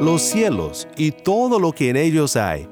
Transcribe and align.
los 0.00 0.22
cielos 0.22 0.88
y 0.96 1.12
todo 1.12 1.58
lo 1.58 1.72
que 1.72 1.90
en 1.90 1.96
ellos 1.96 2.34
hay, 2.34 2.66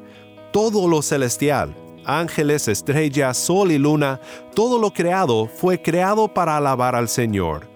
todo 0.50 0.88
lo 0.88 1.02
celestial, 1.02 1.76
ángeles, 2.06 2.68
estrellas, 2.68 3.36
sol 3.36 3.70
y 3.70 3.78
luna, 3.78 4.18
todo 4.54 4.78
lo 4.78 4.90
creado 4.92 5.46
fue 5.46 5.80
creado 5.82 6.28
para 6.28 6.56
alabar 6.56 6.94
al 6.94 7.08
Señor. 7.08 7.66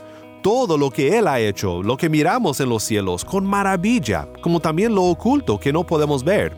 Todo 0.42 0.76
lo 0.76 0.90
que 0.90 1.18
Él 1.18 1.28
ha 1.28 1.38
hecho, 1.38 1.82
lo 1.82 1.96
que 1.96 2.08
miramos 2.08 2.58
en 2.60 2.68
los 2.68 2.82
cielos, 2.82 3.24
con 3.24 3.46
maravilla, 3.46 4.27
como 4.41 4.59
también 4.59 4.95
lo 4.95 5.04
oculto 5.04 5.61
que 5.61 5.73
no 5.73 5.84
podemos 5.84 6.25
ver. 6.25 6.57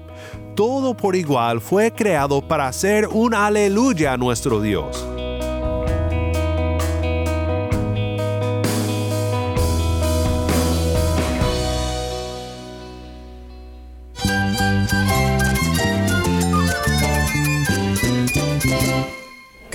Todo 0.54 0.96
por 0.96 1.16
igual 1.16 1.60
fue 1.60 1.90
creado 1.90 2.40
para 2.46 2.68
hacer 2.68 3.08
un 3.08 3.34
aleluya 3.34 4.14
a 4.14 4.16
nuestro 4.16 4.60
Dios. 4.60 5.04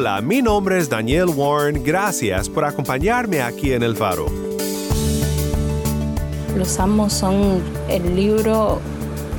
Hola, 0.00 0.20
mi 0.20 0.40
nombre 0.40 0.78
es 0.78 0.88
Daniel 0.88 1.26
Warren, 1.26 1.82
gracias 1.82 2.48
por 2.48 2.64
acompañarme 2.64 3.42
aquí 3.42 3.72
en 3.72 3.82
El 3.82 3.96
Faro. 3.96 4.26
Los 6.56 6.68
salmos 6.68 7.12
son 7.12 7.60
el 7.88 8.14
libro 8.14 8.77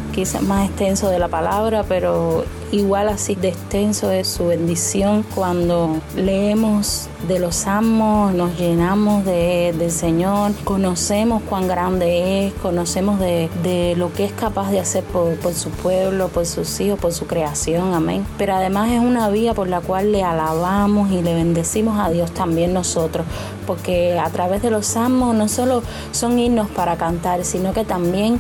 quizás 0.10 0.42
más 0.42 0.68
extenso 0.68 1.10
de 1.10 1.20
la 1.20 1.28
palabra, 1.28 1.84
pero 1.88 2.44
igual 2.72 3.10
así 3.10 3.36
de 3.36 3.50
extenso 3.50 4.12
es 4.12 4.28
su 4.28 4.48
bendición. 4.48 5.24
Cuando 5.36 5.98
leemos 6.16 7.08
de 7.28 7.40
los 7.40 7.56
salmos, 7.56 8.34
nos 8.34 8.58
llenamos 8.58 9.26
de, 9.26 9.74
del 9.78 9.92
Señor, 9.92 10.52
conocemos 10.64 11.42
cuán 11.44 11.68
grande 11.68 12.48
es, 12.48 12.54
conocemos 12.54 13.20
de, 13.20 13.50
de 13.64 13.96
lo 13.98 14.14
que 14.14 14.26
es 14.26 14.32
capaz 14.32 14.72
de 14.72 14.80
hacer 14.80 15.04
por, 15.04 15.36
por, 15.36 15.54
su 15.54 15.70
pueblo, 15.70 16.30
por 16.30 16.46
sus 16.46 16.80
hijos, 16.80 17.00
por 17.00 17.12
su 17.12 17.28
creación, 17.28 17.94
amén. 17.94 18.26
Pero 18.38 18.56
además 18.56 18.92
es 18.92 19.00
una 19.00 19.30
vía 19.30 19.54
por 19.54 19.68
la 19.68 19.82
cual 19.82 20.12
le 20.12 20.24
alabamos 20.24 21.12
y 21.12 21.22
le 21.22 21.34
bendecimos 21.34 22.00
a 22.00 22.10
Dios 22.10 22.32
también 22.32 22.74
nosotros, 22.74 23.26
porque 23.68 24.18
a 24.18 24.30
través 24.30 24.62
de 24.62 24.72
los 24.72 24.86
salmos 24.86 25.36
no 25.36 25.48
solo 25.48 25.84
son 26.12 26.40
himnos 26.40 26.70
para 26.70 26.96
cantar, 26.98 27.44
sino 27.44 27.74
que 27.74 27.84
también 27.84 28.40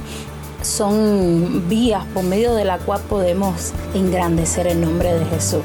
son 0.61 1.67
vías 1.69 2.03
por 2.13 2.23
medio 2.23 2.53
de 2.53 2.65
la 2.65 2.77
cual 2.79 3.01
podemos 3.09 3.73
engrandecer 3.93 4.67
el 4.67 4.81
nombre 4.81 5.13
de 5.13 5.25
Jesús. 5.25 5.61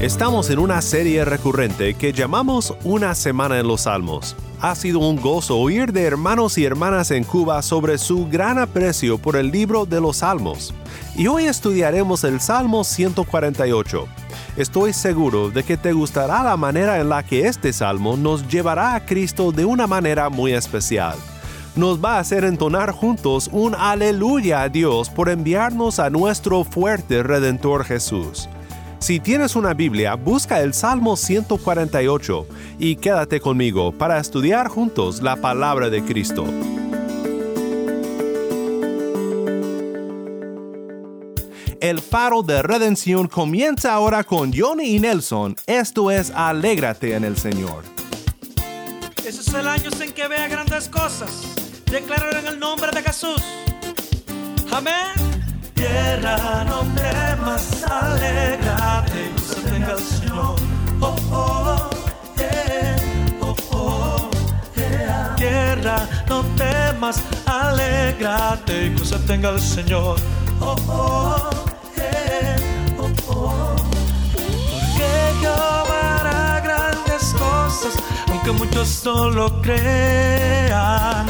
Estamos 0.00 0.48
en 0.50 0.60
una 0.60 0.80
serie 0.80 1.24
recurrente 1.24 1.94
que 1.94 2.12
llamamos 2.12 2.74
Una 2.84 3.14
Semana 3.14 3.58
en 3.58 3.66
los 3.66 3.82
Salmos. 3.82 4.36
Ha 4.60 4.74
sido 4.74 5.00
un 5.00 5.20
gozo 5.20 5.56
oír 5.58 5.92
de 5.92 6.04
hermanos 6.04 6.56
y 6.58 6.64
hermanas 6.64 7.10
en 7.10 7.24
Cuba 7.24 7.62
sobre 7.62 7.98
su 7.98 8.28
gran 8.28 8.58
aprecio 8.58 9.18
por 9.18 9.36
el 9.36 9.50
libro 9.50 9.86
de 9.86 10.00
los 10.00 10.18
Salmos. 10.18 10.72
Y 11.16 11.26
hoy 11.26 11.44
estudiaremos 11.46 12.22
el 12.22 12.40
Salmo 12.40 12.84
148. 12.84 14.06
Estoy 14.56 14.92
seguro 14.92 15.50
de 15.50 15.64
que 15.64 15.76
te 15.76 15.92
gustará 15.92 16.44
la 16.44 16.56
manera 16.56 17.00
en 17.00 17.08
la 17.08 17.24
que 17.24 17.46
este 17.46 17.72
salmo 17.72 18.16
nos 18.16 18.46
llevará 18.48 18.94
a 18.94 19.04
Cristo 19.04 19.50
de 19.50 19.64
una 19.64 19.86
manera 19.86 20.28
muy 20.28 20.52
especial 20.52 21.16
nos 21.78 22.04
va 22.04 22.16
a 22.16 22.18
hacer 22.18 22.44
entonar 22.44 22.90
juntos 22.90 23.48
un 23.52 23.74
aleluya 23.76 24.62
a 24.62 24.68
Dios 24.68 25.08
por 25.10 25.28
enviarnos 25.28 26.00
a 26.00 26.10
nuestro 26.10 26.64
fuerte 26.64 27.22
Redentor 27.22 27.84
Jesús. 27.84 28.48
Si 28.98 29.20
tienes 29.20 29.54
una 29.54 29.74
Biblia, 29.74 30.16
busca 30.16 30.60
el 30.60 30.74
Salmo 30.74 31.16
148 31.16 32.46
y 32.80 32.96
quédate 32.96 33.40
conmigo 33.40 33.92
para 33.92 34.18
estudiar 34.18 34.66
juntos 34.66 35.22
la 35.22 35.36
palabra 35.36 35.88
de 35.88 36.02
Cristo. 36.02 36.44
El 41.80 42.00
faro 42.00 42.42
de 42.42 42.60
redención 42.60 43.28
comienza 43.28 43.94
ahora 43.94 44.24
con 44.24 44.52
Johnny 44.52 44.96
y 44.96 44.98
Nelson. 44.98 45.54
Esto 45.68 46.10
es 46.10 46.32
Alégrate 46.32 47.14
en 47.14 47.22
el 47.22 47.36
Señor. 47.36 47.84
Ese 49.24 49.42
es 49.42 49.54
el 49.54 49.68
año 49.68 49.90
en 50.00 50.12
que 50.12 50.26
vea 50.26 50.48
grandes 50.48 50.88
cosas. 50.88 51.57
Declarar 51.90 52.36
en 52.36 52.46
el 52.46 52.58
nombre 52.58 52.90
de 52.92 53.02
Jesús. 53.02 53.42
Amén. 54.70 55.14
Tierra, 55.74 56.64
no 56.64 56.80
temas, 56.94 57.82
alégrate, 57.84 59.32
se 59.42 59.60
tenga 59.62 59.92
el 59.92 59.98
Señor. 59.98 60.56
Oh, 61.00 61.16
oh, 61.32 61.90
yeah. 62.36 62.96
oh, 63.40 63.56
oh, 63.72 64.30
yeah. 64.76 65.34
Tierra, 65.36 66.06
no 66.28 66.42
temas, 66.56 67.22
alégrate, 67.46 68.94
que 68.94 69.04
se 69.04 69.18
tenga 69.20 69.50
el 69.50 69.60
Señor. 69.60 70.18
Oh, 70.60 70.76
oh, 70.88 71.50
yeah. 71.96 72.56
oh, 72.98 73.10
oh. 73.28 73.76
Porque 74.70 75.10
Jehová 75.40 76.20
hará 76.20 76.60
grandes 76.60 77.32
cosas, 77.32 77.94
aunque 78.28 78.52
muchos 78.52 79.02
no 79.06 79.30
lo 79.30 79.62
crean. 79.62 81.26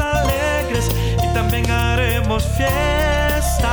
Alegres 0.00 0.88
y 1.22 1.26
también 1.32 1.70
haremos 1.70 2.44
fiesta. 2.56 3.68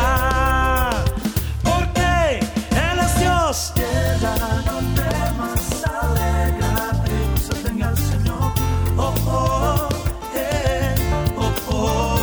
Porque 1.64 2.40
Él 2.72 3.00
es 3.00 3.20
Dios. 3.20 3.72
Tierra, 3.74 4.38
no 4.66 4.78
temas, 4.96 5.84
alégrate, 5.84 7.16
se 7.42 7.54
tenga 7.64 7.90
el 7.90 7.98
Señor. 7.98 8.52
Oh, 8.98 9.14
oh, 9.26 9.90
eh, 10.36 10.96
oh, 11.38 11.52
oh, 11.72 12.20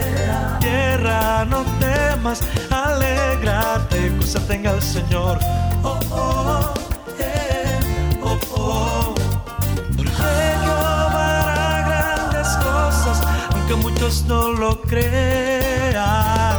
eh. 0.00 0.58
Tierra, 0.60 1.44
no 1.44 1.64
temas, 1.78 2.40
alégrate, 2.70 4.16
cosa 4.18 4.40
tenga 4.40 4.72
el 4.72 4.82
Señor. 4.82 5.38
Oh, 5.84 5.98
oh, 6.10 6.81
no 14.20 14.52
lo 14.52 14.80
crean. 14.82 16.58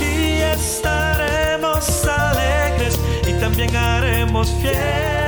Y 0.00 0.40
estaremos 0.40 2.06
alegres 2.06 2.98
y 3.26 3.32
también 3.34 3.76
haremos 3.76 4.48
fiesta. 4.62 5.23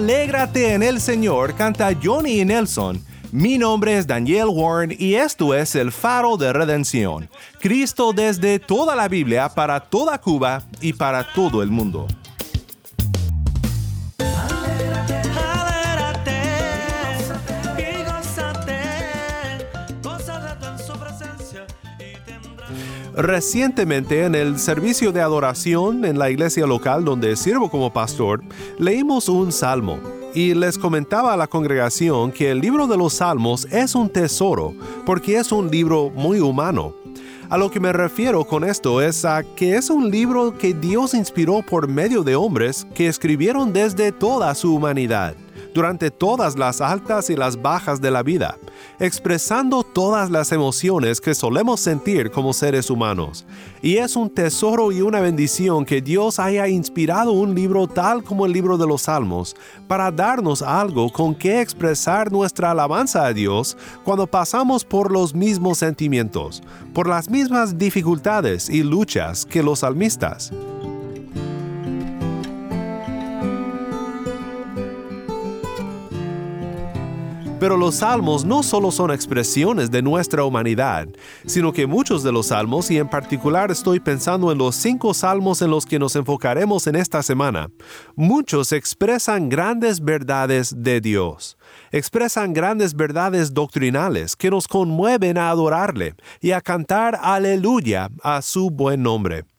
Alégrate 0.00 0.72
en 0.72 0.82
el 0.82 0.98
Señor, 0.98 1.54
canta 1.54 1.90
Johnny 2.02 2.42
Nelson. 2.42 3.04
Mi 3.32 3.58
nombre 3.58 3.98
es 3.98 4.06
Daniel 4.06 4.46
Warren 4.48 4.96
y 4.98 5.16
esto 5.16 5.54
es 5.54 5.74
el 5.74 5.92
faro 5.92 6.38
de 6.38 6.54
redención. 6.54 7.28
Cristo 7.60 8.14
desde 8.14 8.58
toda 8.58 8.96
la 8.96 9.08
Biblia 9.08 9.50
para 9.50 9.78
toda 9.78 10.18
Cuba 10.18 10.62
y 10.80 10.94
para 10.94 11.30
todo 11.34 11.62
el 11.62 11.68
mundo. 11.68 12.06
Recientemente 23.22 24.24
en 24.24 24.34
el 24.34 24.58
servicio 24.58 25.12
de 25.12 25.20
adoración 25.20 26.06
en 26.06 26.18
la 26.18 26.30
iglesia 26.30 26.66
local 26.66 27.04
donde 27.04 27.36
sirvo 27.36 27.70
como 27.70 27.92
pastor, 27.92 28.42
leímos 28.78 29.28
un 29.28 29.52
salmo. 29.52 29.98
y 30.32 30.54
les 30.54 30.78
comentaba 30.78 31.34
a 31.34 31.36
la 31.36 31.48
congregación 31.48 32.30
que 32.30 32.52
el 32.52 32.60
libro 32.60 32.86
de 32.86 32.96
los 32.96 33.14
Salmos 33.14 33.66
es 33.72 33.96
un 33.96 34.08
tesoro 34.08 34.74
porque 35.04 35.36
es 35.36 35.50
un 35.50 35.70
libro 35.70 36.08
muy 36.08 36.38
humano. 36.38 36.94
A 37.50 37.58
lo 37.58 37.68
que 37.68 37.80
me 37.80 37.92
refiero 37.92 38.44
con 38.44 38.62
esto 38.62 39.02
es 39.02 39.24
a 39.24 39.42
que 39.42 39.74
es 39.74 39.90
un 39.90 40.08
libro 40.08 40.56
que 40.56 40.72
Dios 40.72 41.12
inspiró 41.14 41.62
por 41.62 41.88
medio 41.88 42.22
de 42.22 42.36
hombres 42.36 42.86
que 42.94 43.08
escribieron 43.08 43.72
desde 43.72 44.12
toda 44.12 44.54
su 44.54 44.72
humanidad 44.72 45.34
durante 45.74 46.10
todas 46.10 46.58
las 46.58 46.80
altas 46.80 47.30
y 47.30 47.36
las 47.36 47.60
bajas 47.60 48.00
de 48.00 48.10
la 48.10 48.22
vida, 48.22 48.56
expresando 48.98 49.82
todas 49.82 50.30
las 50.30 50.52
emociones 50.52 51.20
que 51.20 51.34
solemos 51.34 51.80
sentir 51.80 52.30
como 52.30 52.52
seres 52.52 52.90
humanos. 52.90 53.46
Y 53.82 53.96
es 53.96 54.16
un 54.16 54.30
tesoro 54.30 54.92
y 54.92 55.00
una 55.00 55.20
bendición 55.20 55.84
que 55.84 56.02
Dios 56.02 56.38
haya 56.38 56.68
inspirado 56.68 57.32
un 57.32 57.54
libro 57.54 57.86
tal 57.86 58.22
como 58.22 58.46
el 58.46 58.52
libro 58.52 58.76
de 58.76 58.86
los 58.86 59.02
Salmos 59.02 59.56
para 59.88 60.10
darnos 60.10 60.62
algo 60.62 61.10
con 61.10 61.34
que 61.34 61.60
expresar 61.60 62.30
nuestra 62.30 62.70
alabanza 62.70 63.24
a 63.24 63.32
Dios 63.32 63.76
cuando 64.04 64.26
pasamos 64.26 64.84
por 64.84 65.10
los 65.10 65.34
mismos 65.34 65.78
sentimientos, 65.78 66.62
por 66.92 67.08
las 67.08 67.30
mismas 67.30 67.78
dificultades 67.78 68.68
y 68.68 68.82
luchas 68.82 69.46
que 69.46 69.62
los 69.62 69.80
salmistas. 69.80 70.52
Pero 77.60 77.76
los 77.76 77.96
salmos 77.96 78.46
no 78.46 78.62
solo 78.62 78.90
son 78.90 79.10
expresiones 79.10 79.90
de 79.90 80.00
nuestra 80.00 80.44
humanidad, 80.44 81.08
sino 81.44 81.74
que 81.74 81.86
muchos 81.86 82.22
de 82.22 82.32
los 82.32 82.46
salmos, 82.46 82.90
y 82.90 82.96
en 82.96 83.06
particular 83.06 83.70
estoy 83.70 84.00
pensando 84.00 84.50
en 84.50 84.56
los 84.56 84.74
cinco 84.74 85.12
salmos 85.12 85.60
en 85.60 85.70
los 85.70 85.84
que 85.84 85.98
nos 85.98 86.16
enfocaremos 86.16 86.86
en 86.86 86.96
esta 86.96 87.22
semana, 87.22 87.70
muchos 88.16 88.72
expresan 88.72 89.50
grandes 89.50 90.02
verdades 90.02 90.74
de 90.74 91.02
Dios. 91.02 91.58
Expresan 91.92 92.54
grandes 92.54 92.94
verdades 92.94 93.52
doctrinales 93.52 94.36
que 94.36 94.50
nos 94.50 94.66
conmueven 94.66 95.36
a 95.36 95.50
adorarle 95.50 96.14
y 96.40 96.52
a 96.52 96.62
cantar 96.62 97.18
aleluya 97.20 98.08
a 98.22 98.40
su 98.40 98.70
buen 98.70 99.02
nombre. 99.02 99.49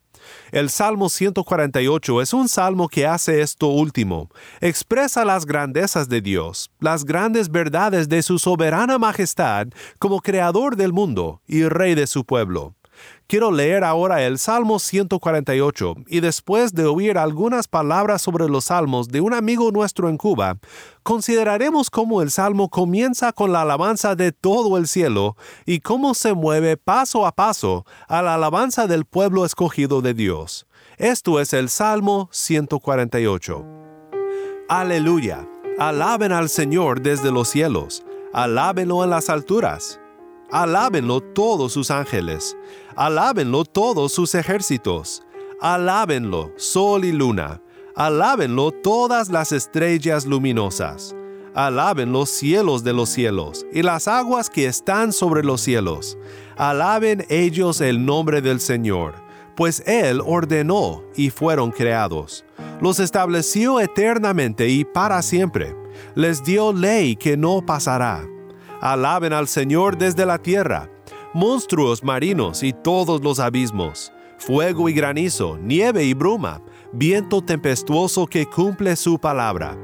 El 0.52 0.70
Salmo 0.70 1.08
148 1.08 2.22
es 2.22 2.34
un 2.34 2.50
salmo 2.50 2.90
que 2.90 3.08
hace 3.08 3.42
esto 3.42 3.68
último. 3.68 4.30
Expresa 4.60 5.24
las 5.24 5.46
grandezas 5.46 6.10
de 6.10 6.20
Dios, 6.20 6.70
las 6.82 7.06
grandes 7.06 7.50
verdades 7.50 8.10
de 8.10 8.22
su 8.22 8.38
soberana 8.38 8.98
majestad 8.98 9.68
como 9.98 10.20
creador 10.20 10.76
del 10.76 10.92
mundo 10.92 11.42
y 11.48 11.64
rey 11.64 11.96
de 11.96 12.06
su 12.06 12.26
pueblo. 12.26 12.76
Quiero 13.32 13.50
leer 13.50 13.86
ahora 13.86 14.24
el 14.24 14.38
Salmo 14.38 14.78
148 14.78 15.96
y 16.08 16.20
después 16.20 16.74
de 16.74 16.84
oír 16.84 17.18
algunas 17.18 17.70
palabras 17.70 18.22
sobre 18.22 18.50
los 18.50 18.66
salmos 18.66 19.08
de 19.08 19.22
un 19.22 19.34
amigo 19.34 19.72
nuestro 19.72 20.10
en 20.10 20.18
Cuba, 20.18 20.58
consideraremos 21.02 21.90
cómo 21.90 22.22
el 22.22 22.30
salmo 22.30 22.68
comienza 22.68 23.32
con 23.32 23.54
la 23.54 23.62
alabanza 23.62 24.18
de 24.18 24.34
todo 24.34 24.78
el 24.78 24.86
cielo 24.86 25.38
y 25.66 25.80
cómo 25.80 26.14
se 26.14 26.34
mueve 26.34 26.76
paso 26.76 27.26
a 27.26 27.32
paso 27.32 27.86
a 28.10 28.22
la 28.22 28.34
alabanza 28.34 28.86
del 28.86 29.06
pueblo 29.06 29.46
escogido 29.46 30.02
de 30.02 30.14
Dios. 30.14 30.68
Esto 30.98 31.40
es 31.40 31.54
el 31.54 31.70
Salmo 31.70 32.28
148. 32.34 33.66
Aleluya. 34.68 35.48
Alaben 35.80 36.34
al 36.34 36.50
Señor 36.50 37.02
desde 37.02 37.32
los 37.32 37.48
cielos. 37.48 38.04
Alábenlo 38.34 39.06
en 39.06 39.10
las 39.10 39.30
alturas 39.30 40.01
Alábenlo 40.52 41.22
todos 41.22 41.72
sus 41.72 41.92
ángeles, 41.92 42.58
alábenlo 42.98 43.64
todos 43.64 44.12
sus 44.12 44.36
ejércitos, 44.36 45.24
alábenlo 45.62 46.52
sol 46.58 47.06
y 47.06 47.14
luna, 47.14 47.62
alábenlo 47.96 48.74
todas 48.74 49.30
las 49.30 49.54
estrellas 49.54 50.26
luminosas, 50.26 51.16
alaben 51.56 52.12
los 52.12 52.30
cielos 52.30 52.84
de 52.84 52.92
los 52.92 53.08
cielos 53.08 53.66
y 53.72 53.82
las 53.82 54.10
aguas 54.10 54.50
que 54.50 54.66
están 54.66 55.14
sobre 55.14 55.42
los 55.42 55.62
cielos, 55.62 56.18
alaben 56.58 57.26
ellos 57.30 57.80
el 57.80 58.06
nombre 58.06 58.42
del 58.42 58.60
Señor, 58.60 59.16
pues 59.56 59.82
Él 59.86 60.22
ordenó 60.26 61.02
y 61.16 61.30
fueron 61.30 61.72
creados, 61.72 62.44
los 62.82 63.00
estableció 63.00 63.80
eternamente 63.80 64.68
y 64.68 64.84
para 64.84 65.22
siempre, 65.22 65.74
les 66.14 66.44
dio 66.44 66.74
ley 66.74 67.16
que 67.16 67.38
no 67.38 67.66
pasará 67.66 68.28
Alaben 68.82 69.32
al 69.32 69.48
Señor 69.48 69.96
desde 69.96 70.26
la 70.26 70.40
tierra, 70.40 70.90
monstruos 71.36 72.04
marinos 72.04 72.64
y 72.64 72.74
todos 72.74 73.24
los 73.24 73.40
abismos, 73.40 74.12
fuego 74.40 74.90
y 74.90 74.94
granizo, 74.94 75.60
nieve 75.62 76.04
y 76.04 76.16
bruma, 76.16 76.64
viento 76.92 77.44
tempestuoso 77.44 78.26
que 78.26 78.48
cumple 78.48 78.96
su 78.96 79.20
palabra, 79.20 79.78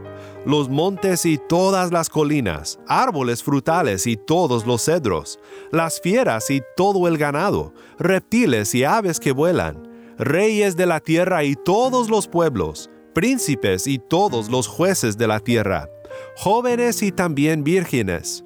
los 0.48 0.68
montes 0.68 1.28
y 1.28 1.38
todas 1.38 1.92
las 1.92 2.10
colinas, 2.10 2.80
árboles 2.88 3.44
frutales 3.44 4.08
y 4.08 4.18
todos 4.18 4.66
los 4.66 4.86
cedros, 4.86 5.40
las 5.72 6.02
fieras 6.02 6.50
y 6.50 6.64
todo 6.76 7.08
el 7.08 7.20
ganado, 7.20 7.76
reptiles 8.00 8.74
y 8.74 8.84
aves 8.84 9.20
que 9.20 9.32
vuelan, 9.32 9.88
reyes 10.18 10.76
de 10.76 10.88
la 10.88 11.02
tierra 11.02 11.44
y 11.44 11.54
todos 11.54 12.10
los 12.10 12.28
pueblos, 12.28 12.90
príncipes 13.14 13.86
y 13.86 14.00
todos 14.00 14.50
los 14.50 14.68
jueces 14.68 15.20
de 15.20 15.28
la 15.28 15.40
tierra, 15.40 15.88
jóvenes 16.36 17.04
y 17.04 17.12
también 17.12 17.64
vírgenes, 17.64 18.44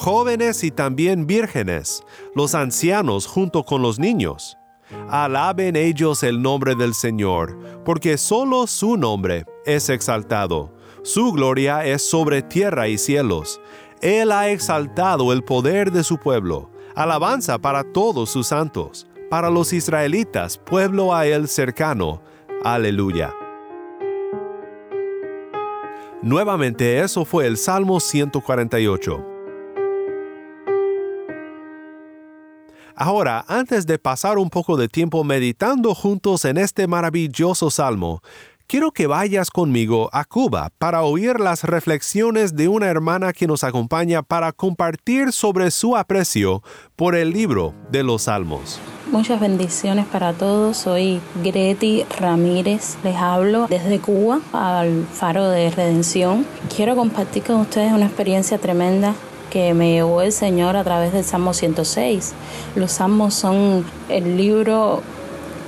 jóvenes 0.00 0.64
y 0.64 0.70
también 0.70 1.26
vírgenes, 1.26 2.02
los 2.34 2.54
ancianos 2.54 3.26
junto 3.26 3.64
con 3.64 3.82
los 3.82 3.98
niños. 3.98 4.56
Alaben 5.08 5.76
ellos 5.76 6.22
el 6.22 6.42
nombre 6.42 6.74
del 6.74 6.94
Señor, 6.94 7.56
porque 7.84 8.18
solo 8.18 8.66
su 8.66 8.96
nombre 8.96 9.44
es 9.64 9.88
exaltado. 9.88 10.74
Su 11.02 11.32
gloria 11.32 11.84
es 11.84 12.02
sobre 12.02 12.42
tierra 12.42 12.88
y 12.88 12.98
cielos. 12.98 13.60
Él 14.00 14.32
ha 14.32 14.48
exaltado 14.48 15.32
el 15.32 15.44
poder 15.44 15.92
de 15.92 16.02
su 16.02 16.18
pueblo. 16.18 16.70
Alabanza 16.94 17.58
para 17.58 17.84
todos 17.84 18.30
sus 18.30 18.48
santos, 18.48 19.06
para 19.30 19.50
los 19.50 19.72
israelitas, 19.72 20.58
pueblo 20.58 21.14
a 21.14 21.26
él 21.26 21.46
cercano. 21.46 22.22
Aleluya. 22.64 23.34
Nuevamente 26.22 27.00
eso 27.00 27.24
fue 27.24 27.46
el 27.46 27.56
Salmo 27.56 28.00
148. 28.00 29.29
Ahora, 33.02 33.46
antes 33.48 33.86
de 33.86 33.98
pasar 33.98 34.36
un 34.36 34.50
poco 34.50 34.76
de 34.76 34.86
tiempo 34.86 35.24
meditando 35.24 35.94
juntos 35.94 36.44
en 36.44 36.58
este 36.58 36.86
maravilloso 36.86 37.70
salmo, 37.70 38.20
quiero 38.66 38.90
que 38.90 39.06
vayas 39.06 39.50
conmigo 39.50 40.10
a 40.12 40.26
Cuba 40.26 40.68
para 40.76 41.00
oír 41.00 41.40
las 41.40 41.64
reflexiones 41.64 42.56
de 42.56 42.68
una 42.68 42.88
hermana 42.88 43.32
que 43.32 43.46
nos 43.46 43.64
acompaña 43.64 44.22
para 44.22 44.52
compartir 44.52 45.32
sobre 45.32 45.70
su 45.70 45.96
aprecio 45.96 46.62
por 46.94 47.14
el 47.14 47.30
libro 47.30 47.72
de 47.90 48.02
los 48.02 48.24
salmos. 48.24 48.78
Muchas 49.10 49.40
bendiciones 49.40 50.04
para 50.04 50.34
todos. 50.34 50.76
Soy 50.76 51.22
Greti 51.42 52.04
Ramírez. 52.18 52.98
Les 53.02 53.16
hablo 53.16 53.66
desde 53.66 53.98
Cuba 53.98 54.40
al 54.52 55.06
Faro 55.06 55.48
de 55.48 55.70
Redención. 55.70 56.44
Quiero 56.76 56.96
compartir 56.96 57.44
con 57.44 57.60
ustedes 57.60 57.94
una 57.94 58.04
experiencia 58.04 58.58
tremenda 58.58 59.14
que 59.50 59.74
me 59.74 59.92
llevó 59.92 60.22
el 60.22 60.32
Señor 60.32 60.76
a 60.76 60.84
través 60.84 61.12
del 61.12 61.24
Salmo 61.24 61.52
106. 61.52 62.32
Los 62.76 62.92
salmos 62.92 63.34
son 63.34 63.84
el 64.08 64.36
libro 64.36 65.02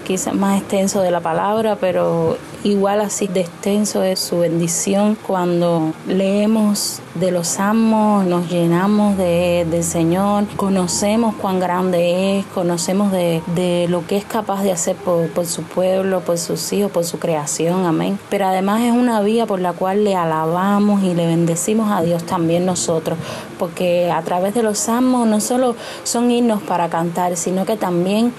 quizás 0.03 0.35
más 0.35 0.61
extenso 0.61 1.01
de 1.01 1.11
la 1.11 1.21
palabra, 1.21 1.77
pero 1.81 2.37
igual 2.65 3.01
así 3.01 3.27
de 3.27 3.41
extenso 3.41 4.03
es 4.03 4.21
su 4.21 4.41
bendición. 4.41 5.17
Cuando 5.27 5.93
leemos 6.07 7.01
de 7.15 7.31
los 7.31 7.49
salmos, 7.49 8.25
nos 8.25 8.49
llenamos 8.49 9.17
de, 9.17 9.67
del 9.71 9.85
Señor, 9.85 10.47
conocemos 10.57 11.35
cuán 11.35 11.61
grande 11.61 12.39
es, 12.39 12.47
conocemos 12.47 13.13
de, 13.13 13.43
de 13.55 13.87
lo 13.89 14.07
que 14.07 14.17
es 14.17 14.25
capaz 14.25 14.63
de 14.63 14.73
hacer 14.73 14.97
por, 14.97 15.29
por, 15.29 15.47
su 15.47 15.63
pueblo, 15.63 16.21
por 16.21 16.39
sus 16.39 16.73
hijos, 16.73 16.91
por 16.91 17.05
su 17.05 17.19
creación, 17.19 17.85
amén. 17.85 18.19
Pero 18.31 18.47
además 18.47 18.83
es 18.83 18.93
una 18.93 19.21
vía 19.21 19.47
por 19.47 19.61
la 19.61 19.73
cual 19.73 20.05
le 20.05 20.17
alabamos 20.17 21.03
y 21.03 21.15
le 21.15 21.27
bendecimos 21.27 21.91
a 21.91 22.03
Dios 22.03 22.25
también 22.25 22.65
nosotros, 22.65 23.19
porque 23.59 24.11
a 24.11 24.23
través 24.23 24.55
de 24.55 24.63
los 24.63 24.79
salmos 24.79 25.27
no 25.27 25.41
solo 25.41 25.77
son 26.05 26.31
himnos 26.31 26.63
para 26.63 26.89
cantar, 26.89 27.37
sino 27.37 27.67
que 27.67 27.77
también 27.77 28.33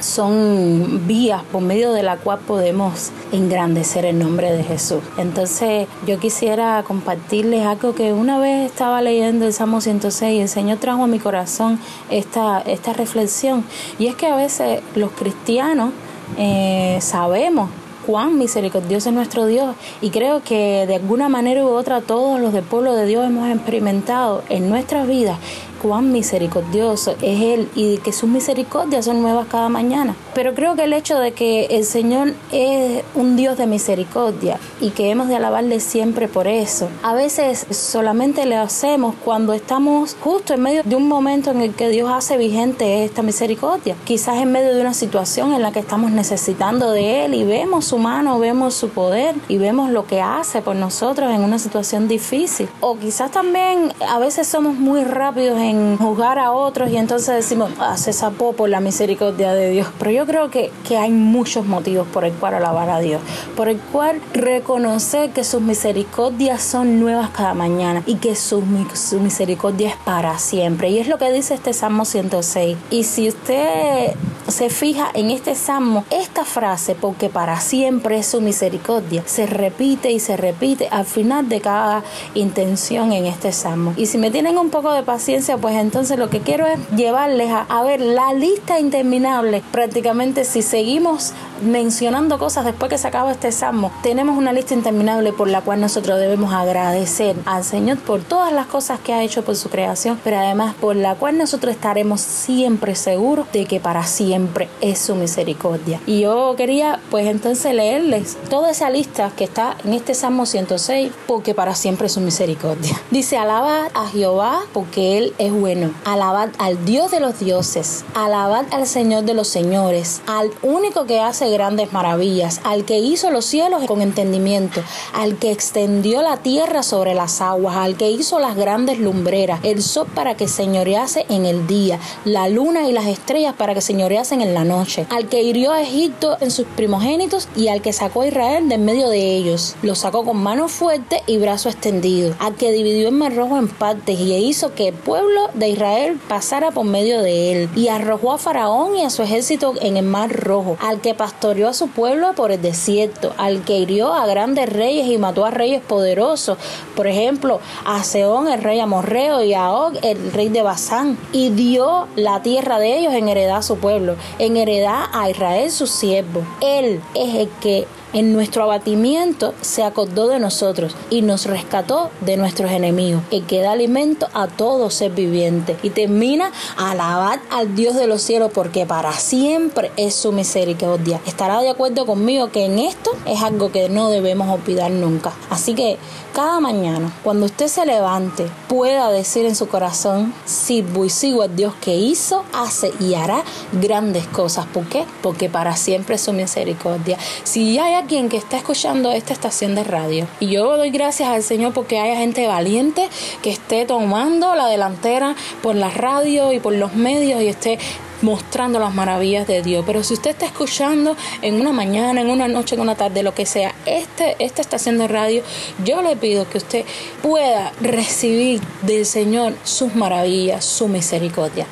son 0.00 1.06
vías 1.06 1.42
por 1.50 1.62
medio 1.62 1.92
de 1.92 2.02
la 2.02 2.16
cual 2.16 2.38
podemos 2.40 3.10
engrandecer 3.32 4.04
el 4.04 4.18
nombre 4.18 4.52
de 4.52 4.62
Jesús. 4.62 5.00
Entonces 5.16 5.88
yo 6.06 6.18
quisiera 6.18 6.82
compartirles 6.86 7.66
algo 7.66 7.94
que 7.94 8.12
una 8.12 8.38
vez 8.38 8.70
estaba 8.70 9.02
leyendo 9.02 9.46
el 9.46 9.52
Salmo 9.52 9.80
106 9.80 10.34
y 10.34 10.40
el 10.40 10.48
Señor 10.48 10.78
trajo 10.78 11.04
a 11.04 11.06
mi 11.06 11.18
corazón 11.18 11.78
esta, 12.10 12.60
esta 12.60 12.92
reflexión. 12.92 13.64
Y 13.98 14.06
es 14.06 14.14
que 14.14 14.26
a 14.26 14.36
veces 14.36 14.80
los 14.94 15.10
cristianos 15.12 15.90
eh, 16.36 16.98
sabemos 17.00 17.70
cuán 18.08 18.38
misericordioso 18.38 19.10
es 19.10 19.14
nuestro 19.14 19.44
Dios 19.44 19.76
y 20.00 20.08
creo 20.08 20.42
que 20.42 20.86
de 20.86 20.94
alguna 20.94 21.28
manera 21.28 21.62
u 21.62 21.68
otra 21.68 22.00
todos 22.00 22.40
los 22.40 22.54
del 22.54 22.64
pueblo 22.64 22.94
de 22.94 23.04
Dios 23.04 23.26
hemos 23.26 23.50
experimentado 23.50 24.42
en 24.48 24.70
nuestras 24.70 25.06
vidas 25.06 25.38
cuán 25.80 26.12
misericordioso 26.12 27.12
es 27.22 27.40
Él 27.40 27.68
y 27.74 27.98
que 27.98 28.12
sus 28.12 28.28
misericordias 28.28 29.04
son 29.04 29.22
nuevas 29.22 29.46
cada 29.48 29.68
mañana. 29.68 30.14
Pero 30.34 30.54
creo 30.54 30.76
que 30.76 30.84
el 30.84 30.92
hecho 30.92 31.18
de 31.18 31.32
que 31.32 31.66
el 31.66 31.84
Señor 31.84 32.34
es 32.52 33.02
un 33.14 33.36
Dios 33.36 33.56
de 33.58 33.66
misericordia 33.66 34.58
y 34.80 34.90
que 34.90 35.10
hemos 35.10 35.28
de 35.28 35.36
alabarle 35.36 35.80
siempre 35.80 36.28
por 36.28 36.46
eso, 36.46 36.88
a 37.02 37.14
veces 37.14 37.66
solamente 37.70 38.46
le 38.46 38.56
hacemos 38.56 39.14
cuando 39.24 39.52
estamos 39.52 40.16
justo 40.20 40.54
en 40.54 40.62
medio 40.62 40.82
de 40.84 40.96
un 40.96 41.08
momento 41.08 41.50
en 41.50 41.62
el 41.62 41.74
que 41.74 41.88
Dios 41.88 42.10
hace 42.12 42.36
vigente 42.36 43.04
esta 43.04 43.22
misericordia. 43.22 43.96
Quizás 44.04 44.38
en 44.38 44.52
medio 44.52 44.74
de 44.74 44.80
una 44.80 44.94
situación 44.94 45.52
en 45.52 45.62
la 45.62 45.72
que 45.72 45.80
estamos 45.80 46.10
necesitando 46.10 46.90
de 46.90 47.24
Él 47.24 47.34
y 47.34 47.44
vemos 47.44 47.86
su 47.86 47.98
mano, 47.98 48.38
vemos 48.38 48.74
su 48.74 48.90
poder 48.90 49.34
y 49.48 49.58
vemos 49.58 49.90
lo 49.90 50.06
que 50.06 50.20
hace 50.20 50.62
por 50.62 50.76
nosotros 50.76 51.30
en 51.32 51.42
una 51.42 51.58
situación 51.58 52.08
difícil. 52.08 52.68
O 52.80 52.96
quizás 52.96 53.30
también 53.30 53.92
a 54.08 54.18
veces 54.18 54.46
somos 54.46 54.76
muy 54.76 55.04
rápidos 55.04 55.58
en 55.58 55.67
en 55.68 55.98
juzgar 55.98 56.38
a 56.38 56.52
otros 56.52 56.90
y 56.90 56.96
entonces 56.96 57.34
decimos, 57.34 57.70
ah, 57.78 57.98
se 57.98 58.14
sapó 58.14 58.54
por 58.54 58.70
la 58.70 58.80
misericordia 58.80 59.52
de 59.52 59.68
Dios. 59.68 59.88
Pero 59.98 60.10
yo 60.10 60.26
creo 60.26 60.50
que, 60.50 60.72
que 60.86 60.96
hay 60.96 61.10
muchos 61.10 61.66
motivos 61.66 62.08
por 62.08 62.24
el 62.24 62.32
cual 62.32 62.54
alabar 62.54 62.88
a 62.88 63.00
Dios, 63.00 63.20
por 63.54 63.68
el 63.68 63.78
cual 63.78 64.22
reconocer 64.32 65.30
que 65.30 65.44
sus 65.44 65.60
misericordias 65.60 66.62
son 66.62 67.00
nuevas 67.00 67.28
cada 67.30 67.52
mañana 67.52 68.02
y 68.06 68.14
que 68.14 68.34
su, 68.34 68.64
su 68.94 69.20
misericordia 69.20 69.90
es 69.90 69.96
para 69.96 70.38
siempre. 70.38 70.88
Y 70.88 71.00
es 71.00 71.08
lo 71.08 71.18
que 71.18 71.30
dice 71.30 71.52
este 71.52 71.74
Salmo 71.74 72.06
106. 72.06 72.78
Y 72.90 73.04
si 73.04 73.28
usted 73.28 74.14
se 74.48 74.70
fija 74.70 75.10
en 75.12 75.30
este 75.30 75.54
salmo, 75.54 76.04
esta 76.10 76.44
frase, 76.44 76.94
porque 76.94 77.28
para 77.28 77.60
siempre 77.60 78.18
es 78.18 78.26
su 78.26 78.40
misericordia, 78.40 79.22
se 79.26 79.46
repite 79.46 80.10
y 80.10 80.20
se 80.20 80.38
repite 80.38 80.88
al 80.90 81.04
final 81.04 81.48
de 81.48 81.60
cada 81.60 82.02
intención 82.34 83.12
en 83.12 83.26
este 83.26 83.52
salmo. 83.52 83.92
Y 83.96 84.06
si 84.06 84.16
me 84.16 84.30
tienen 84.30 84.56
un 84.56 84.70
poco 84.70 84.92
de 84.92 85.02
paciencia, 85.02 85.57
pues 85.58 85.76
entonces 85.76 86.18
lo 86.18 86.30
que 86.30 86.40
quiero 86.40 86.66
es 86.66 86.78
llevarles 86.90 87.50
a, 87.50 87.62
a 87.62 87.82
ver 87.82 88.00
la 88.00 88.32
lista 88.32 88.80
interminable. 88.80 89.62
Prácticamente 89.72 90.44
si 90.44 90.62
seguimos 90.62 91.32
mencionando 91.62 92.38
cosas 92.38 92.64
después 92.64 92.90
que 92.90 92.98
se 92.98 93.08
acaba 93.08 93.32
este 93.32 93.52
salmo, 93.52 93.90
tenemos 94.02 94.36
una 94.38 94.52
lista 94.52 94.74
interminable 94.74 95.32
por 95.32 95.48
la 95.48 95.60
cual 95.60 95.80
nosotros 95.80 96.18
debemos 96.18 96.52
agradecer 96.52 97.36
al 97.44 97.64
Señor 97.64 97.98
por 97.98 98.22
todas 98.22 98.52
las 98.52 98.66
cosas 98.66 99.00
que 99.00 99.12
ha 99.12 99.22
hecho 99.22 99.44
por 99.44 99.56
su 99.56 99.68
creación, 99.68 100.20
pero 100.22 100.38
además 100.38 100.74
por 100.74 100.96
la 100.96 101.14
cual 101.14 101.38
nosotros 101.38 101.74
estaremos 101.74 102.20
siempre 102.20 102.94
seguros 102.94 103.50
de 103.52 103.66
que 103.66 103.80
para 103.80 104.04
siempre 104.04 104.68
es 104.80 104.98
su 104.98 105.14
misericordia. 105.14 106.00
Y 106.06 106.20
yo 106.20 106.54
quería 106.56 107.00
pues 107.10 107.26
entonces 107.26 107.74
leerles 107.74 108.36
toda 108.48 108.70
esa 108.70 108.90
lista 108.90 109.30
que 109.36 109.44
está 109.44 109.76
en 109.84 109.92
este 109.94 110.14
Salmo 110.14 110.46
106, 110.46 111.12
porque 111.26 111.54
para 111.54 111.74
siempre 111.74 112.06
es 112.06 112.12
su 112.12 112.20
misericordia. 112.20 113.00
Dice, 113.10 113.36
alabad 113.36 113.88
a 113.94 114.06
Jehová 114.08 114.60
porque 114.72 115.18
Él 115.18 115.34
es 115.38 115.47
bueno. 115.52 115.92
Alabad 116.04 116.50
al 116.58 116.84
Dios 116.84 117.10
de 117.10 117.20
los 117.20 117.38
dioses. 117.38 118.04
Alabad 118.14 118.66
al 118.70 118.86
Señor 118.86 119.24
de 119.24 119.34
los 119.34 119.48
señores. 119.48 120.20
Al 120.26 120.50
único 120.62 121.06
que 121.06 121.20
hace 121.20 121.50
grandes 121.50 121.92
maravillas. 121.92 122.60
Al 122.64 122.84
que 122.84 122.98
hizo 122.98 123.30
los 123.30 123.44
cielos 123.44 123.84
con 123.84 124.02
entendimiento. 124.02 124.82
Al 125.12 125.36
que 125.36 125.52
extendió 125.52 126.22
la 126.22 126.38
tierra 126.38 126.82
sobre 126.82 127.14
las 127.14 127.40
aguas. 127.40 127.76
Al 127.76 127.96
que 127.96 128.10
hizo 128.10 128.38
las 128.38 128.56
grandes 128.56 128.98
lumbreras. 128.98 129.60
El 129.62 129.82
sol 129.82 130.06
para 130.14 130.36
que 130.36 130.48
señorease 130.48 131.26
en 131.28 131.46
el 131.46 131.66
día. 131.66 131.98
La 132.24 132.48
luna 132.48 132.88
y 132.88 132.92
las 132.92 133.06
estrellas 133.06 133.54
para 133.56 133.74
que 133.74 133.80
señorease 133.80 134.34
en 134.34 134.54
la 134.54 134.64
noche, 134.64 135.06
al 135.10 135.28
que 135.28 135.42
hirió 135.42 135.72
a 135.72 135.82
Egipto 135.82 136.36
en 136.40 136.50
sus 136.50 136.66
primogénitos 136.66 137.48
y 137.56 137.68
al 137.68 137.82
que 137.82 137.92
sacó 137.92 138.22
a 138.22 138.28
Israel 138.28 138.68
de 138.68 138.74
en 138.74 138.84
medio 138.84 139.08
de 139.08 139.36
ellos. 139.36 139.76
Lo 139.82 139.94
sacó 139.94 140.24
con 140.24 140.36
mano 140.36 140.68
fuerte 140.68 141.22
y 141.26 141.38
brazo 141.38 141.68
extendido, 141.68 142.34
al 142.38 142.54
que 142.54 142.72
dividió 142.72 143.08
el 143.08 143.14
mar 143.14 143.34
rojo 143.34 143.58
en 143.58 143.68
partes 143.68 144.18
y 144.20 144.34
hizo 144.34 144.74
que 144.74 144.88
el 144.88 144.94
pueblo 144.94 145.37
de 145.54 145.68
Israel 145.68 146.20
pasara 146.28 146.70
por 146.70 146.84
medio 146.84 147.22
de 147.22 147.52
él, 147.52 147.70
y 147.74 147.88
arrojó 147.88 148.32
a 148.32 148.38
Faraón 148.38 148.96
y 148.96 149.04
a 149.04 149.10
su 149.10 149.22
ejército 149.22 149.74
en 149.80 149.96
el 149.96 150.04
mar 150.04 150.30
rojo, 150.30 150.76
al 150.80 151.00
que 151.00 151.14
pastoreó 151.14 151.68
a 151.68 151.74
su 151.74 151.88
pueblo 151.88 152.32
por 152.34 152.52
el 152.52 152.62
desierto, 152.62 153.32
al 153.38 153.64
que 153.64 153.78
hirió 153.78 154.12
a 154.12 154.26
grandes 154.26 154.68
reyes 154.68 155.06
y 155.08 155.18
mató 155.18 155.44
a 155.44 155.50
reyes 155.50 155.82
poderosos, 155.82 156.58
por 156.96 157.06
ejemplo, 157.06 157.60
a 157.84 158.02
Seón 158.02 158.48
el 158.48 158.62
rey 158.62 158.80
amorreo 158.80 159.42
y 159.42 159.54
a 159.54 159.72
Og 159.72 159.94
el 160.02 160.32
rey 160.32 160.48
de 160.48 160.62
Basán, 160.62 161.18
y 161.32 161.50
dio 161.50 162.08
la 162.16 162.42
tierra 162.42 162.78
de 162.78 162.98
ellos 162.98 163.12
en 163.14 163.28
heredad 163.28 163.58
a 163.58 163.62
su 163.62 163.76
pueblo 163.76 163.98
en 164.38 164.56
heredad 164.56 165.04
a 165.12 165.30
Israel 165.30 165.70
su 165.70 165.86
siervo. 165.86 166.42
Él 166.60 167.00
es 167.14 167.34
el 167.34 167.48
que 167.60 167.86
en 168.12 168.32
nuestro 168.32 168.62
abatimiento 168.62 169.54
se 169.60 169.84
acordó 169.84 170.28
de 170.28 170.38
nosotros 170.38 170.94
y 171.10 171.22
nos 171.22 171.46
rescató 171.46 172.10
de 172.20 172.36
nuestros 172.36 172.70
enemigos, 172.70 173.22
el 173.30 173.44
que 173.44 173.60
da 173.60 173.72
alimento 173.72 174.28
a 174.34 174.46
todo 174.46 174.90
ser 174.90 175.12
viviente. 175.12 175.76
Y 175.82 175.90
termina, 175.90 176.50
alabad 176.76 177.38
al 177.50 177.74
Dios 177.74 177.94
de 177.94 178.06
los 178.06 178.22
cielos 178.22 178.50
porque 178.54 178.86
para 178.86 179.12
siempre 179.12 179.90
es 179.96 180.14
su 180.14 180.32
misericordia. 180.32 181.20
Estará 181.26 181.60
de 181.60 181.70
acuerdo 181.70 182.06
conmigo 182.06 182.50
que 182.50 182.64
en 182.64 182.78
esto 182.78 183.10
es 183.26 183.42
algo 183.42 183.70
que 183.72 183.88
no 183.88 184.10
debemos 184.10 184.48
olvidar 184.48 184.90
nunca. 184.90 185.32
Así 185.50 185.74
que 185.74 185.98
cada 186.38 186.60
mañana, 186.60 187.10
cuando 187.24 187.46
usted 187.46 187.66
se 187.66 187.84
levante, 187.84 188.46
pueda 188.68 189.10
decir 189.10 189.44
en 189.44 189.56
su 189.56 189.66
corazón, 189.66 190.32
sirvo 190.44 191.04
y 191.04 191.10
sigo 191.10 191.42
al 191.42 191.56
Dios 191.56 191.74
que 191.80 191.96
hizo, 191.96 192.44
hace 192.52 192.92
y 193.00 193.14
hará 193.14 193.42
grandes 193.72 194.24
cosas. 194.28 194.64
¿Por 194.66 194.84
qué? 194.84 195.04
Porque 195.20 195.48
para 195.48 195.74
siempre 195.74 196.14
es 196.14 196.20
su 196.20 196.32
misericordia. 196.32 197.18
Si 197.42 197.76
hay 197.80 197.94
alguien 197.94 198.28
que 198.28 198.36
está 198.36 198.56
escuchando 198.56 199.10
esta 199.10 199.32
estación 199.32 199.74
de 199.74 199.82
radio, 199.82 200.28
y 200.38 200.46
yo 200.46 200.76
doy 200.76 200.90
gracias 200.90 201.28
al 201.28 201.42
Señor 201.42 201.72
porque 201.72 201.98
haya 201.98 202.14
gente 202.14 202.46
valiente 202.46 203.08
que 203.42 203.50
esté 203.50 203.84
tomando 203.84 204.54
la 204.54 204.68
delantera 204.68 205.34
por 205.60 205.74
la 205.74 205.90
radio 205.90 206.52
y 206.52 206.60
por 206.60 206.72
los 206.72 206.94
medios 206.94 207.42
y 207.42 207.48
esté 207.48 207.80
mostrando 208.22 208.78
las 208.78 208.94
maravillas 208.94 209.46
de 209.46 209.62
Dios. 209.62 209.84
Pero 209.86 210.02
si 210.02 210.14
usted 210.14 210.30
está 210.30 210.46
escuchando 210.46 211.16
en 211.42 211.60
una 211.60 211.72
mañana, 211.72 212.20
en 212.20 212.30
una 212.30 212.48
noche, 212.48 212.74
en 212.74 212.80
una 212.80 212.94
tarde, 212.94 213.22
lo 213.22 213.34
que 213.34 213.46
sea, 213.46 213.74
este, 213.86 214.36
esta 214.38 214.60
estación 214.60 214.98
de 214.98 215.08
radio, 215.08 215.42
yo 215.84 216.02
le 216.02 216.16
pido 216.16 216.48
que 216.48 216.58
usted 216.58 216.84
pueda 217.22 217.72
recibir 217.80 218.60
del 218.82 219.06
Señor 219.06 219.54
sus 219.64 219.94
maravillas, 219.94 220.64
su 220.64 220.88
misericordia 220.88 221.66